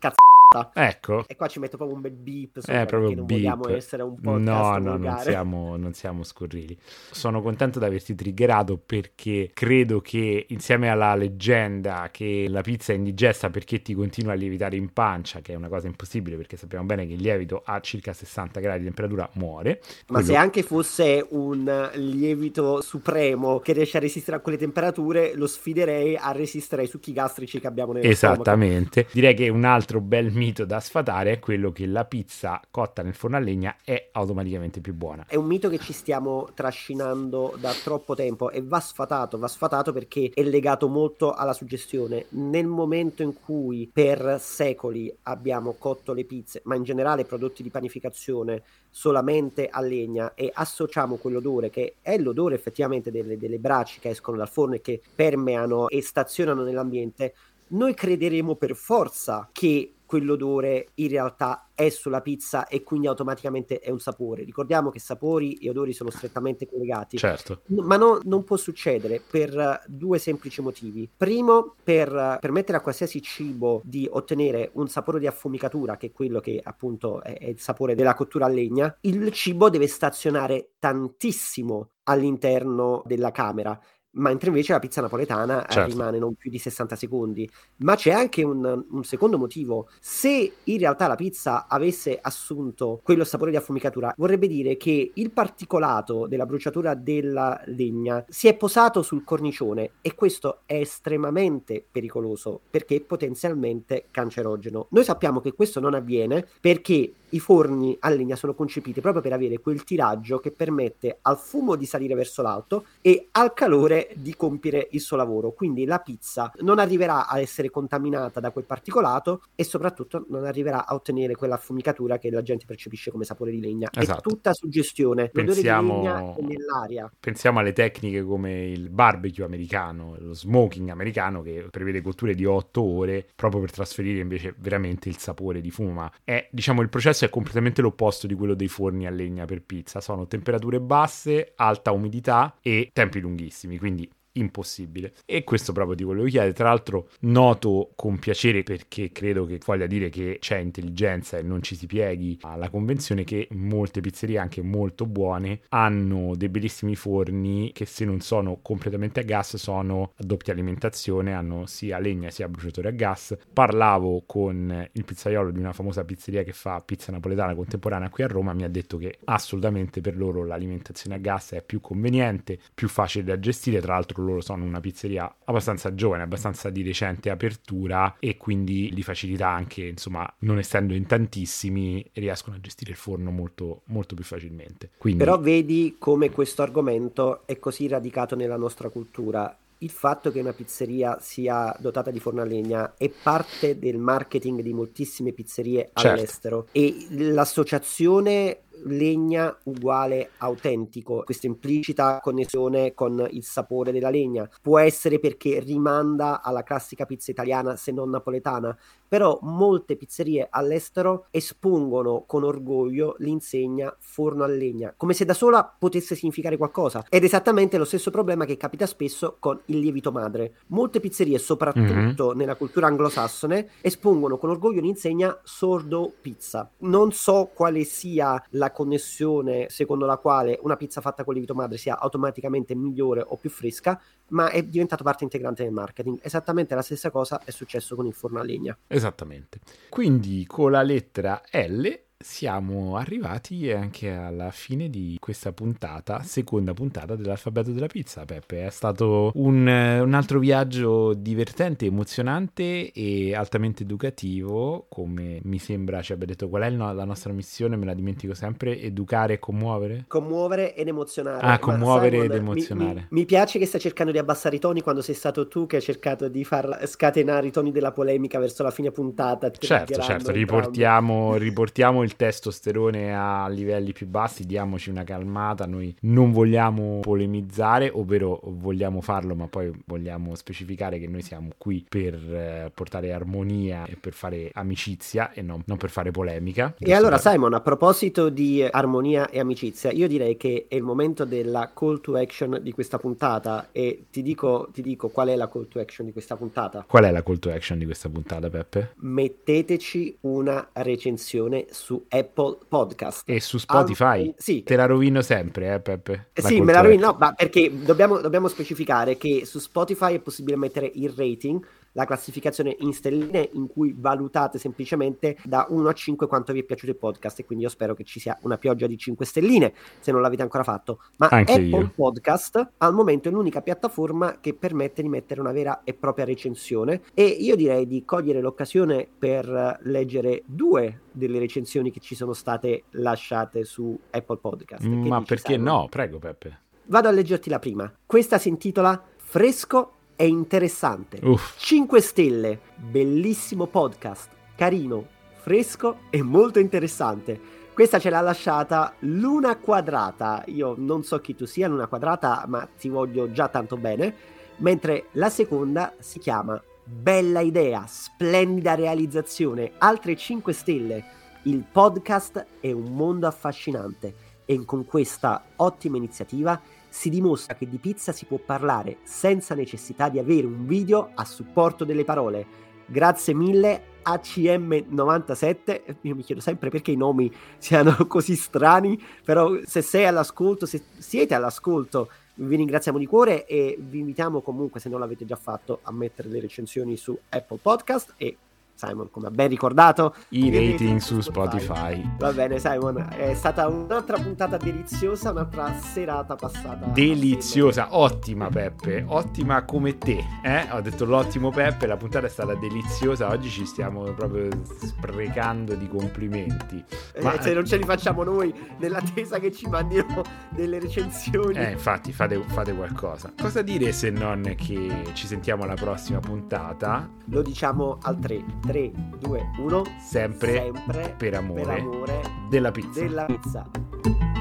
cazzo. 0.59 0.79
Ecco, 0.79 1.25
E 1.27 1.35
qua 1.35 1.47
ci 1.47 1.59
metto 1.59 1.77
proprio 1.77 1.95
un 1.97 2.01
bel 2.03 2.13
beep 2.13 2.59
sopra 2.59 2.81
è 2.81 2.85
proprio 2.85 3.15
non 3.15 3.25
beep. 3.25 3.39
vogliamo 3.39 3.69
essere 3.69 4.03
un 4.03 4.15
podcast 4.19 4.79
no, 4.79 4.91
no, 4.91 4.97
non 4.97 5.17
siamo, 5.19 5.77
non 5.77 5.93
siamo 5.93 6.23
scurrili. 6.23 6.77
Sono 7.11 7.41
contento 7.41 7.79
di 7.79 7.85
averti 7.85 8.15
triggerato 8.15 8.77
perché 8.77 9.51
credo 9.53 10.01
che 10.01 10.45
insieme 10.49 10.89
alla 10.89 11.15
leggenda 11.15 12.09
che 12.11 12.45
la 12.49 12.61
pizza 12.61 12.93
è 12.93 12.95
indigesta 12.95 13.49
perché 13.49 13.81
ti 13.81 13.93
continua 13.93 14.33
a 14.33 14.35
lievitare 14.35 14.75
in 14.75 14.91
pancia, 14.93 15.41
che 15.41 15.53
è 15.53 15.55
una 15.55 15.67
cosa 15.69 15.87
impossibile 15.87 16.35
perché 16.37 16.57
sappiamo 16.57 16.85
bene 16.85 17.05
che 17.05 17.13
il 17.13 17.21
lievito 17.21 17.61
a 17.65 17.79
circa 17.79 18.13
60 18.13 18.59
gradi 18.59 18.79
di 18.79 18.85
temperatura 18.85 19.29
muore. 19.33 19.81
Ma 20.07 20.19
Quello- 20.19 20.25
se 20.25 20.35
anche 20.35 20.63
fosse 20.63 21.25
un 21.29 21.89
lievito 21.95 22.81
supremo 22.81 23.59
che 23.59 23.73
riesce 23.73 23.97
a 23.97 23.99
resistere 23.99 24.37
a 24.37 24.39
quelle 24.39 24.57
temperature, 24.57 25.33
lo 25.35 25.47
sfiderei 25.47 26.15
a 26.15 26.31
resistere 26.31 26.83
ai 26.83 26.87
succhi 26.87 27.13
gastrici 27.13 27.59
che 27.59 27.67
abbiamo 27.67 27.91
nel 27.93 28.05
Esattamente. 28.05 29.07
Direi 29.11 29.33
che 29.33 29.49
un 29.49 29.63
altro 29.63 30.01
bel 30.01 30.31
mito 30.31 30.44
da 30.51 30.79
sfatare 30.79 31.31
è 31.31 31.39
quello 31.39 31.71
che 31.71 31.85
la 31.85 32.05
pizza 32.05 32.61
cotta 32.69 33.01
nel 33.01 33.13
forno 33.13 33.37
a 33.37 33.39
legna 33.39 33.77
è 33.83 34.09
automaticamente 34.11 34.81
più 34.81 34.93
buona. 34.93 35.25
È 35.27 35.35
un 35.35 35.45
mito 35.45 35.69
che 35.69 35.79
ci 35.79 35.93
stiamo 35.93 36.49
trascinando 36.53 37.55
da 37.59 37.71
troppo 37.71 38.15
tempo 38.15 38.51
e 38.51 38.61
va 38.61 38.79
sfatato, 38.79 39.37
va 39.37 39.47
sfatato 39.47 39.91
perché 39.91 40.31
è 40.33 40.43
legato 40.43 40.87
molto 40.87 41.33
alla 41.33 41.53
suggestione. 41.53 42.25
Nel 42.29 42.67
momento 42.67 43.23
in 43.23 43.33
cui 43.33 43.89
per 43.91 44.37
secoli 44.39 45.13
abbiamo 45.23 45.75
cotto 45.77 46.13
le 46.13 46.25
pizze, 46.25 46.61
ma 46.65 46.75
in 46.75 46.83
generale 46.83 47.25
prodotti 47.25 47.63
di 47.63 47.69
panificazione 47.69 48.63
solamente 48.89 49.67
a 49.67 49.81
legna 49.81 50.33
e 50.35 50.51
associamo 50.53 51.17
quell'odore 51.17 51.69
che 51.69 51.95
è 52.01 52.17
l'odore 52.17 52.55
effettivamente 52.55 53.11
delle, 53.11 53.37
delle 53.37 53.57
braci 53.57 53.99
che 53.99 54.09
escono 54.09 54.37
dal 54.37 54.47
forno 54.47 54.75
e 54.75 54.81
che 54.81 55.01
permeano 55.13 55.89
e 55.89 56.01
stazionano 56.01 56.63
nell'ambiente, 56.63 57.33
noi 57.67 57.93
crederemo 57.93 58.55
per 58.55 58.75
forza 58.75 59.49
che 59.51 59.94
quell'odore 60.05 60.89
in 60.95 61.09
realtà 61.09 61.69
è 61.75 61.89
sulla 61.89 62.21
pizza 62.21 62.67
e 62.67 62.83
quindi 62.83 63.07
automaticamente 63.07 63.79
è 63.79 63.89
un 63.89 63.99
sapore. 63.99 64.43
Ricordiamo 64.43 64.89
che 64.89 64.99
sapori 64.99 65.55
e 65.55 65.69
odori 65.69 65.93
sono 65.93 66.09
strettamente 66.09 66.67
collegati. 66.67 67.17
Certo. 67.17 67.61
Ma 67.67 67.97
no, 67.97 68.19
non 68.23 68.43
può 68.43 68.55
succedere 68.55 69.21
per 69.29 69.83
due 69.87 70.17
semplici 70.17 70.61
motivi. 70.61 71.09
Primo, 71.15 71.75
per 71.83 72.37
permettere 72.39 72.77
a 72.77 72.81
qualsiasi 72.81 73.21
cibo 73.21 73.81
di 73.83 74.07
ottenere 74.09 74.69
un 74.73 74.87
sapore 74.87 75.19
di 75.19 75.27
affumicatura, 75.27 75.97
che 75.97 76.07
è 76.07 76.11
quello 76.11 76.39
che 76.39 76.59
appunto 76.63 77.21
è, 77.21 77.37
è 77.37 77.47
il 77.47 77.59
sapore 77.59 77.95
della 77.95 78.13
cottura 78.13 78.45
a 78.45 78.49
legna, 78.49 78.95
il 79.01 79.31
cibo 79.31 79.69
deve 79.69 79.87
stazionare 79.87 80.71
tantissimo 80.79 81.89
all'interno 82.03 83.01
della 83.05 83.31
camera 83.31 83.79
mentre 84.15 84.49
invece 84.49 84.73
la 84.73 84.79
pizza 84.79 85.01
napoletana 85.01 85.65
eh, 85.65 85.71
certo. 85.71 85.89
rimane 85.89 86.19
non 86.19 86.35
più 86.35 86.49
di 86.49 86.59
60 86.59 86.95
secondi. 86.95 87.49
Ma 87.77 87.95
c'è 87.95 88.11
anche 88.11 88.43
un, 88.43 88.85
un, 88.89 89.03
secondo 89.03 89.37
motivo. 89.37 89.87
Se 89.99 90.53
in 90.63 90.77
realtà 90.77 91.07
la 91.07 91.15
pizza 91.15 91.67
avesse 91.67 92.17
assunto 92.21 92.99
quello 93.03 93.23
sapore 93.23 93.51
di 93.51 93.57
affumicatura, 93.57 94.13
vorrebbe 94.17 94.47
dire 94.47 94.77
che 94.77 95.11
il 95.13 95.31
particolato 95.31 96.27
della 96.27 96.45
bruciatura 96.45 96.93
della 96.95 97.61
legna 97.65 98.23
si 98.27 98.47
è 98.47 98.55
posato 98.55 99.01
sul 99.01 99.23
cornicione 99.23 99.91
e 100.01 100.15
questo 100.15 100.61
è 100.65 100.75
estremamente 100.75 101.85
pericoloso 101.89 102.61
perché 102.69 103.01
potenzialmente 103.01 104.05
cancerogeno. 104.11 104.87
Noi 104.89 105.03
sappiamo 105.03 105.39
che 105.39 105.53
questo 105.53 105.79
non 105.79 105.93
avviene 105.93 106.45
perché 106.59 107.13
i 107.29 107.39
forni 107.39 107.95
a 107.99 108.09
legna 108.09 108.35
sono 108.35 108.53
concepiti 108.53 109.01
proprio 109.01 109.21
per 109.21 109.33
avere 109.33 109.59
quel 109.59 109.83
tiraggio 109.83 110.39
che 110.39 110.51
permette 110.51 111.17
al 111.21 111.37
fumo 111.37 111.75
di 111.75 111.85
salire 111.85 112.15
verso 112.15 112.41
l'alto 112.41 112.85
e 113.01 113.27
al 113.31 113.53
calore 113.53 114.04
di 114.15 114.35
compiere 114.35 114.87
il 114.91 115.01
suo 115.01 115.17
lavoro. 115.17 115.51
Quindi 115.51 115.85
la 115.85 115.99
pizza 115.99 116.51
non 116.59 116.79
arriverà 116.79 117.27
a 117.27 117.39
essere 117.39 117.69
contaminata 117.69 118.39
da 118.39 118.51
quel 118.51 118.65
particolato 118.65 119.43
e 119.55 119.63
soprattutto 119.63 120.25
non 120.29 120.45
arriverà 120.45 120.85
a 120.85 120.93
ottenere 120.93 121.35
quella 121.35 121.55
affumicatura 121.55 122.17
che 122.17 122.29
la 122.29 122.41
gente 122.41 122.65
percepisce 122.65 123.11
come 123.11 123.23
sapore 123.23 123.51
di 123.51 123.59
legna. 123.59 123.89
Esatto. 123.91 124.19
È 124.19 124.21
tutta 124.21 124.53
suggestione. 124.53 125.29
Pensiamo, 125.29 126.35
nell'aria. 126.39 127.11
pensiamo 127.19 127.59
alle 127.59 127.73
tecniche 127.73 128.23
come 128.23 128.65
il 128.65 128.89
barbecue 128.89 129.43
americano, 129.43 130.15
lo 130.19 130.33
smoking 130.33 130.89
americano 130.89 131.41
che 131.41 131.67
prevede 131.69 132.01
cotture 132.01 132.35
di 132.35 132.45
8 132.45 132.81
ore 132.81 133.27
proprio 133.35 133.61
per 133.61 133.71
trasferire 133.71 134.19
invece 134.19 134.55
veramente 134.57 135.09
il 135.09 135.17
sapore 135.17 135.61
di 135.61 135.71
fumo. 135.71 135.91
Ma 135.91 136.11
è 136.23 136.47
diciamo 136.51 136.81
il 136.81 136.89
processo 136.89 137.25
è 137.25 137.29
completamente 137.29 137.81
l'opposto 137.81 138.27
di 138.27 138.33
quello 138.33 138.53
dei 138.53 138.67
forni 138.67 139.05
a 139.05 139.09
legna 139.09 139.45
per 139.45 139.63
pizza. 139.63 140.01
Sono 140.01 140.27
temperature 140.27 140.79
basse, 140.79 141.53
alta 141.55 141.91
umidità 141.91 142.57
e 142.61 142.89
tempi 142.91 143.19
lunghissimi. 143.19 143.77
Quindi 143.77 143.94
Mendy. 143.95 144.09
Impossibile. 144.35 145.13
E 145.25 145.43
questo 145.43 145.73
proprio 145.73 145.95
ti 145.95 146.03
volevo 146.03 146.27
chiedere. 146.27 146.53
Tra 146.53 146.69
l'altro, 146.69 147.09
noto 147.21 147.91
con 147.95 148.17
piacere 148.19 148.63
perché 148.63 149.11
credo 149.11 149.45
che 149.45 149.59
voglia 149.65 149.85
dire 149.85 150.09
che 150.09 150.37
c'è 150.39 150.57
intelligenza 150.57 151.37
e 151.37 151.41
non 151.41 151.61
ci 151.61 151.75
si 151.75 151.85
pieghi 151.85 152.37
alla 152.41 152.69
convenzione 152.69 153.23
che 153.23 153.47
molte 153.51 154.01
pizzerie, 154.01 154.37
anche 154.37 154.61
molto 154.61 155.05
buone, 155.05 155.61
hanno 155.69 156.35
dei 156.35 156.49
bellissimi 156.49 156.95
forni 156.95 157.71
che, 157.73 157.85
se 157.85 158.05
non 158.05 158.19
sono 158.19 158.59
completamente 158.61 159.21
a 159.21 159.23
gas, 159.23 159.55
sono 159.57 160.13
a 160.15 160.23
doppia 160.23 160.53
alimentazione, 160.53 161.33
hanno 161.33 161.65
sia 161.65 161.99
legna 161.99 162.29
sia 162.29 162.47
bruciatore 162.47 162.89
a 162.89 162.91
gas. 162.91 163.37
Parlavo 163.53 164.23
con 164.25 164.89
il 164.91 165.05
pizzaiolo 165.05 165.51
di 165.51 165.59
una 165.59 165.73
famosa 165.73 166.03
pizzeria 166.03 166.43
che 166.43 166.53
fa 166.53 166.81
pizza 166.85 167.11
napoletana 167.11 167.55
contemporanea 167.55 168.09
qui 168.09 168.23
a 168.23 168.27
Roma. 168.27 168.53
Mi 168.53 168.63
ha 168.63 168.69
detto 168.69 168.97
che 168.97 169.19
assolutamente 169.25 170.01
per 170.01 170.17
loro 170.17 170.43
l'alimentazione 170.45 171.15
a 171.15 171.19
gas 171.19 171.51
è 171.51 171.63
più 171.63 171.81
conveniente, 171.81 172.59
più 172.73 172.87
facile 172.87 173.23
da 173.23 173.39
gestire. 173.39 173.81
Tra 173.81 173.93
l'altro, 173.93 174.23
loro 174.25 174.41
sono 174.41 174.65
una 174.65 174.79
pizzeria 174.79 175.33
abbastanza 175.45 175.93
giovane, 175.93 176.23
abbastanza 176.23 176.69
di 176.69 176.83
recente 176.83 177.29
apertura 177.29 178.15
e 178.19 178.37
quindi 178.37 178.91
li 178.91 179.03
facilita 179.03 179.47
anche, 179.47 179.85
insomma, 179.85 180.31
non 180.39 180.57
essendo 180.57 180.93
in 180.93 181.05
tantissimi, 181.05 182.03
riescono 182.13 182.55
a 182.55 182.59
gestire 182.59 182.91
il 182.91 182.97
forno 182.97 183.31
molto, 183.31 183.81
molto 183.85 184.15
più 184.15 184.23
facilmente. 184.23 184.91
Quindi... 184.97 185.23
Però 185.23 185.39
vedi 185.39 185.95
come 185.99 186.29
questo 186.31 186.61
argomento 186.61 187.45
è 187.45 187.59
così 187.59 187.87
radicato 187.87 188.35
nella 188.35 188.57
nostra 188.57 188.89
cultura 188.89 189.55
il 189.79 189.89
fatto 189.89 190.31
che 190.31 190.39
una 190.39 190.53
pizzeria 190.53 191.17
sia 191.19 191.75
dotata 191.79 192.09
di 192.09 192.19
forno 192.19 192.41
a 192.41 192.45
legna 192.45 192.93
è 192.97 193.09
parte 193.09 193.77
del 193.77 193.97
marketing 193.97 194.61
di 194.61 194.73
moltissime 194.73 195.33
pizzerie 195.33 195.89
certo. 195.93 196.07
all'estero 196.07 196.67
e 196.71 197.07
l'associazione 197.09 198.59
legna 198.83 199.55
uguale 199.63 200.31
autentico, 200.37 201.23
questa 201.23 201.47
implicita 201.47 202.19
connessione 202.21 202.93
con 202.93 203.25
il 203.31 203.43
sapore 203.43 203.91
della 203.91 204.09
legna. 204.09 204.49
Può 204.61 204.79
essere 204.79 205.19
perché 205.19 205.59
rimanda 205.59 206.41
alla 206.41 206.63
classica 206.63 207.05
pizza 207.05 207.31
italiana 207.31 207.75
se 207.75 207.91
non 207.91 208.09
napoletana, 208.09 208.77
però 209.07 209.39
molte 209.43 209.95
pizzerie 209.95 210.47
all'estero 210.49 211.27
espongono 211.31 212.23
con 212.25 212.43
orgoglio 212.43 213.15
l'insegna 213.19 213.95
forno 213.99 214.43
a 214.43 214.47
legna, 214.47 214.93
come 214.95 215.13
se 215.13 215.25
da 215.25 215.33
sola 215.33 215.63
potesse 215.77 216.15
significare 216.15 216.57
qualcosa. 216.57 217.05
Ed 217.09 217.23
esattamente 217.23 217.77
lo 217.77 217.85
stesso 217.85 218.11
problema 218.11 218.45
che 218.45 218.57
capita 218.57 218.85
spesso 218.85 219.37
con 219.39 219.59
il 219.65 219.79
lievito 219.79 220.11
madre. 220.11 220.55
Molte 220.67 220.99
pizzerie, 220.99 221.37
soprattutto 221.37 222.27
mm-hmm. 222.27 222.37
nella 222.37 222.55
cultura 222.55 222.87
anglosassone, 222.87 223.69
espongono 223.81 224.37
con 224.37 224.49
orgoglio 224.49 224.81
l'insegna 224.81 225.39
sordo 225.43 226.11
pizza. 226.19 226.69
Non 226.79 227.11
so 227.11 227.49
quale 227.53 227.83
sia 227.83 228.43
la 228.51 228.64
connessione 228.71 229.69
secondo 229.69 230.05
la 230.05 230.17
quale 230.17 230.59
una 230.61 230.75
pizza 230.75 231.01
fatta 231.01 231.23
con 231.23 231.33
lievito 231.33 231.53
madre 231.53 231.77
sia 231.77 231.99
automaticamente 231.99 232.75
migliore 232.75 233.23
o 233.25 233.37
più 233.37 233.49
fresca, 233.49 233.99
ma 234.29 234.49
è 234.49 234.63
diventato 234.63 235.03
parte 235.03 235.23
integrante 235.23 235.63
del 235.63 235.71
marketing. 235.71 236.19
Esattamente 236.21 236.75
la 236.75 236.81
stessa 236.81 237.09
cosa 237.09 237.41
è 237.43 237.51
successo 237.51 237.95
con 237.95 238.05
il 238.05 238.13
forno 238.13 238.39
a 238.39 238.43
legna. 238.43 238.77
Esattamente. 238.87 239.59
Quindi 239.89 240.45
con 240.45 240.71
la 240.71 240.81
lettera 240.81 241.41
L 241.51 242.04
siamo 242.25 242.97
arrivati 242.97 243.71
anche 243.71 244.11
alla 244.11 244.49
fine 244.49 244.89
di 244.89 245.15
questa 245.19 245.53
puntata, 245.53 246.23
seconda 246.23 246.73
puntata 246.73 247.15
dell'alfabeto 247.15 247.71
della 247.71 247.85
pizza, 247.85 248.25
Peppe. 248.25 248.65
È 248.65 248.69
stato 248.71 249.31
un, 249.35 249.67
un, 249.67 250.13
altro 250.13 250.39
viaggio 250.39 251.13
divertente, 251.13 251.85
emozionante 251.85 252.91
e 252.91 253.35
altamente 253.35 253.83
educativo, 253.83 254.87
come 254.89 255.39
mi 255.43 255.59
sembra 255.59 256.01
ci 256.01 256.13
abbia 256.13 256.25
detto 256.25 256.49
qual 256.49 256.63
è 256.63 256.69
no- 256.71 256.91
la 256.93 257.05
nostra 257.05 257.31
missione, 257.31 257.77
me 257.77 257.85
la 257.85 257.93
dimentico 257.93 258.33
sempre, 258.33 258.81
educare 258.81 259.33
e 259.33 259.39
commuovere. 259.39 260.05
Commuovere 260.07 260.73
ed 260.75 260.87
emozionare. 260.87 261.45
Ah, 261.45 261.59
commuovere 261.59 262.21
Simon, 262.21 262.25
ed 262.25 262.41
emozionare. 262.41 262.93
Mi, 262.93 263.07
mi, 263.11 263.19
mi, 263.19 263.25
piace 263.25 263.59
che 263.59 263.67
stai 263.67 263.79
cercando 263.79 264.11
di 264.11 264.17
abbassare 264.17 264.55
i 264.55 264.59
toni 264.59 264.81
quando 264.81 265.03
sei 265.03 265.15
stato 265.15 265.47
tu 265.47 265.67
che 265.67 265.75
hai 265.75 265.81
cercato 265.81 266.27
di 266.27 266.43
far 266.43 266.85
scatenare 266.87 267.47
i 267.47 267.51
toni 267.51 267.71
della 267.71 267.91
polemica 267.91 268.39
verso 268.39 268.63
la 268.63 268.71
fine 268.71 268.89
puntata. 268.89 269.51
Certo, 269.51 270.01
certo, 270.01 270.31
riportiamo, 270.31 271.35
riportiamo 271.35 272.01
il 272.01 272.13
testosterone 272.15 273.15
a 273.15 273.47
livelli 273.47 273.93
più 273.93 274.07
bassi, 274.07 274.45
diamoci 274.45 274.89
una 274.89 275.03
calmata, 275.03 275.65
noi 275.65 275.95
non 276.01 276.31
vogliamo 276.31 276.99
polemizzare, 277.01 277.89
ovvero 277.93 278.39
vogliamo 278.43 279.01
farlo, 279.01 279.35
ma 279.35 279.47
poi 279.47 279.71
vogliamo 279.85 280.35
specificare 280.35 280.99
che 280.99 281.07
noi 281.07 281.21
siamo 281.21 281.49
qui 281.57 281.85
per 281.87 282.13
eh, 282.13 282.71
portare 282.73 283.11
armonia 283.13 283.85
e 283.85 283.95
per 283.95 284.13
fare 284.13 284.49
amicizia 284.53 285.31
e 285.31 285.41
non, 285.41 285.61
non 285.65 285.77
per 285.77 285.89
fare 285.89 286.11
polemica. 286.11 286.73
E 286.77 286.93
allora 286.93 287.17
Simon, 287.17 287.53
a 287.53 287.61
proposito 287.61 288.29
di 288.29 288.63
armonia 288.63 289.29
e 289.29 289.39
amicizia, 289.39 289.91
io 289.91 290.07
direi 290.07 290.37
che 290.37 290.65
è 290.67 290.75
il 290.75 290.83
momento 290.83 291.25
della 291.25 291.71
call 291.73 292.01
to 292.01 292.15
action 292.15 292.59
di 292.61 292.71
questa 292.71 292.97
puntata 292.97 293.69
e 293.71 294.05
ti 294.11 294.21
dico, 294.21 294.69
ti 294.71 294.81
dico 294.81 295.09
qual 295.09 295.29
è 295.29 295.35
la 295.35 295.49
call 295.49 295.67
to 295.67 295.79
action 295.79 296.05
di 296.05 296.11
questa 296.11 296.35
puntata. 296.35 296.85
Qual 296.87 297.03
è 297.03 297.11
la 297.11 297.23
call 297.23 297.39
to 297.39 297.51
action 297.51 297.77
di 297.77 297.85
questa 297.85 298.09
puntata, 298.09 298.49
Peppe? 298.49 298.93
Metteteci 298.97 300.17
una 300.21 300.69
recensione 300.73 301.67
su 301.69 301.94
Apple 302.09 302.57
Podcast. 302.67 303.29
E 303.29 303.39
su 303.39 303.57
Spotify? 303.57 304.27
Al... 304.27 304.33
Sì. 304.37 304.63
Te 304.63 304.75
la 304.75 304.85
rovino 304.85 305.21
sempre, 305.21 305.73
eh, 305.73 305.79
Peppe? 305.79 306.29
La 306.33 306.47
sì, 306.47 306.61
me 306.61 306.73
la 306.73 306.81
rovino, 306.81 307.11
no, 307.11 307.17
ma 307.19 307.33
perché 307.33 307.71
dobbiamo, 307.83 308.19
dobbiamo 308.19 308.47
specificare 308.47 309.17
che 309.17 309.45
su 309.45 309.59
Spotify 309.59 310.15
è 310.15 310.19
possibile 310.19 310.57
mettere 310.57 310.91
il 310.93 311.09
rating 311.09 311.65
la 311.95 312.05
classificazione 312.05 312.75
in 312.79 312.93
stelline 312.93 313.49
in 313.53 313.67
cui 313.67 313.95
valutate 313.97 314.57
semplicemente 314.57 315.37
da 315.43 315.65
1 315.69 315.87
a 315.87 315.93
5 315.93 316.27
quanto 316.27 316.53
vi 316.53 316.59
è 316.59 316.63
piaciuto 316.63 316.91
il 316.91 316.97
podcast 316.97 317.39
e 317.39 317.45
quindi 317.45 317.63
io 317.63 317.69
spero 317.69 317.93
che 317.93 318.03
ci 318.03 318.19
sia 318.19 318.37
una 318.41 318.57
pioggia 318.57 318.87
di 318.87 318.97
5 318.97 319.25
stelline 319.25 319.73
se 319.99 320.11
non 320.11 320.21
l'avete 320.21 320.41
ancora 320.41 320.63
fatto. 320.63 320.99
Ma 321.17 321.27
Anche 321.27 321.53
Apple 321.53 321.67
io. 321.67 321.91
Podcast 321.95 322.71
al 322.77 322.93
momento 322.93 323.29
è 323.29 323.31
l'unica 323.31 323.61
piattaforma 323.61 324.39
che 324.39 324.53
permette 324.53 325.01
di 325.01 325.09
mettere 325.09 325.39
una 325.39 325.51
vera 325.51 325.81
e 325.83 325.93
propria 325.93 326.25
recensione 326.25 327.01
e 327.13 327.23
io 327.25 327.55
direi 327.55 327.87
di 327.87 328.03
cogliere 328.05 328.41
l'occasione 328.41 329.07
per 329.17 329.79
leggere 329.83 330.43
due 330.45 331.01
delle 331.11 331.39
recensioni 331.39 331.91
che 331.91 331.99
ci 331.99 332.15
sono 332.15 332.33
state 332.33 332.83
lasciate 332.91 333.63
su 333.63 333.97
Apple 334.11 334.37
Podcast. 334.37 334.83
Ma 334.85 335.21
perché 335.21 335.53
Simon? 335.53 335.63
no? 335.63 335.87
Prego 335.89 336.19
Peppe. 336.19 336.59
Vado 336.87 337.07
a 337.07 337.11
leggerti 337.11 337.49
la 337.49 337.59
prima. 337.59 337.91
Questa 338.05 338.37
si 338.37 338.49
intitola 338.49 339.01
Fresco 339.17 339.94
è 340.15 340.23
interessante. 340.23 341.19
Uff. 341.21 341.57
5 341.57 342.01
stelle, 342.01 342.59
bellissimo 342.75 343.67
podcast, 343.67 344.29
carino, 344.55 345.07
fresco 345.41 345.99
e 346.09 346.21
molto 346.21 346.59
interessante. 346.59 347.53
Questa 347.73 347.99
ce 347.99 348.09
l'ha 348.09 348.21
lasciata 348.21 348.93
Luna 348.99 349.57
Quadrata. 349.57 350.43
Io 350.47 350.75
non 350.77 351.03
so 351.03 351.19
chi 351.19 351.35
tu 351.35 351.45
sia, 351.45 351.67
Luna 351.67 351.87
Quadrata, 351.87 352.45
ma 352.47 352.67
ti 352.77 352.87
voglio 352.87 353.31
già 353.31 353.49
tanto 353.49 353.75
bene. 353.75 354.15
Mentre 354.57 355.07
la 355.13 355.29
seconda 355.29 355.93
si 355.99 356.19
chiama 356.19 356.61
bella 356.85 357.41
idea, 357.41 357.83
splendida 357.87 358.75
realizzazione, 358.75 359.73
altre 359.77 360.15
5 360.15 360.53
stelle. 360.53 361.03
Il 361.43 361.65
podcast 361.69 362.45
è 362.61 362.71
un 362.71 362.93
mondo 362.93 363.27
affascinante 363.27 364.34
e 364.45 364.63
con 364.65 364.85
questa 364.85 365.43
ottima 365.57 365.97
iniziativa 365.97 366.59
si 366.87 367.09
dimostra 367.09 367.55
che 367.55 367.67
di 367.67 367.77
pizza 367.77 368.11
si 368.11 368.25
può 368.25 368.37
parlare 368.37 368.99
senza 369.03 369.53
necessità 369.53 370.07
di 370.07 370.17
avere 370.17 370.47
un 370.47 370.65
video 370.65 371.11
a 371.13 371.25
supporto 371.25 371.83
delle 371.83 372.05
parole. 372.05 372.63
Grazie 372.85 373.33
mille 373.33 373.93
ACM97, 374.05 375.95
io 376.01 376.15
mi 376.15 376.23
chiedo 376.23 376.39
sempre 376.39 376.69
perché 376.69 376.91
i 376.91 376.95
nomi 376.95 377.31
siano 377.57 377.95
così 378.07 378.35
strani, 378.35 379.01
però 379.23 379.57
se 379.65 379.81
sei 379.81 380.05
all'ascolto, 380.05 380.65
se 380.65 380.83
siete 380.97 381.33
all'ascolto, 381.33 382.09
vi 382.35 382.55
ringraziamo 382.55 382.97
di 382.97 383.07
cuore 383.07 383.45
e 383.45 383.77
vi 383.79 383.99
invitiamo 383.99 384.41
comunque, 384.41 384.79
se 384.79 384.89
non 384.89 384.99
l'avete 384.99 385.25
già 385.25 385.35
fatto, 385.35 385.79
a 385.83 385.91
mettere 385.91 386.29
le 386.29 386.39
recensioni 386.39 386.95
su 386.95 387.17
Apple 387.29 387.59
Podcast 387.61 388.13
e 388.17 388.37
Simon, 388.75 389.09
come 389.09 389.27
ha 389.27 389.31
ben 389.31 389.47
ricordato, 389.47 390.13
i 390.29 390.49
rating 390.51 390.99
su 390.99 391.21
Spotify. 391.21 391.63
Spotify. 391.63 392.15
Va 392.19 392.31
bene, 392.33 392.59
Simon, 392.59 393.07
è 393.17 393.33
stata 393.33 393.67
un'altra 393.67 394.17
puntata 394.17 394.57
deliziosa, 394.57 395.31
un'altra 395.31 395.73
serata 395.79 396.35
passata. 396.35 396.85
Deliziosa, 396.87 397.87
ottima 397.91 398.49
Peppe, 398.49 399.03
ottima 399.07 399.63
come 399.63 399.97
te. 399.97 400.23
Eh? 400.43 400.67
Ho 400.71 400.81
detto 400.81 401.05
l'ottimo 401.05 401.51
Peppe, 401.51 401.87
la 401.87 401.97
puntata 401.97 402.25
è 402.27 402.29
stata 402.29 402.53
deliziosa, 402.55 403.29
oggi 403.29 403.49
ci 403.49 403.65
stiamo 403.65 404.03
proprio 404.13 404.49
sprecando 404.65 405.73
di 405.75 405.87
complimenti. 405.87 406.83
Eh, 407.13 407.21
Ma 407.21 407.39
se 407.41 407.53
non 407.53 407.65
ce 407.65 407.77
li 407.77 407.83
facciamo 407.83 408.23
noi, 408.23 408.53
nell'attesa 408.79 409.39
che 409.39 409.51
ci 409.51 409.67
mandino 409.67 410.21
delle 410.49 410.79
recensioni. 410.79 411.57
Eh, 411.57 411.71
infatti, 411.71 412.11
fate, 412.11 412.41
fate 412.45 412.73
qualcosa. 412.73 413.31
Cosa 413.39 413.61
dire 413.61 413.91
se 413.93 414.09
non 414.09 414.53
che 414.57 415.11
ci 415.13 415.27
sentiamo 415.27 415.63
alla 415.63 415.75
prossima 415.75 416.19
puntata? 416.19 417.09
Lo 417.29 417.41
diciamo 417.41 417.97
al 418.01 418.19
3 418.19 418.43
3, 418.65 418.91
2, 419.19 419.51
1. 419.59 419.83
Sempre, 419.99 420.53
Sempre 420.53 421.13
per, 421.17 421.33
amore 421.35 421.63
per 421.63 421.79
amore 421.79 422.21
della 422.49 422.71
pizza. 422.71 422.99
Della 423.01 423.25
pizza. 423.25 423.65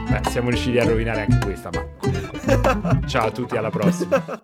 Beh, 0.09 0.31
siamo 0.31 0.49
riusciti 0.49 0.79
a 0.79 0.85
rovinare 0.85 1.23
anche 1.23 1.39
questa, 1.45 1.71
ma 1.73 3.01
ciao 3.07 3.27
a 3.27 3.31
tutti, 3.31 3.57
alla 3.57 3.71
prossima. 3.71 4.23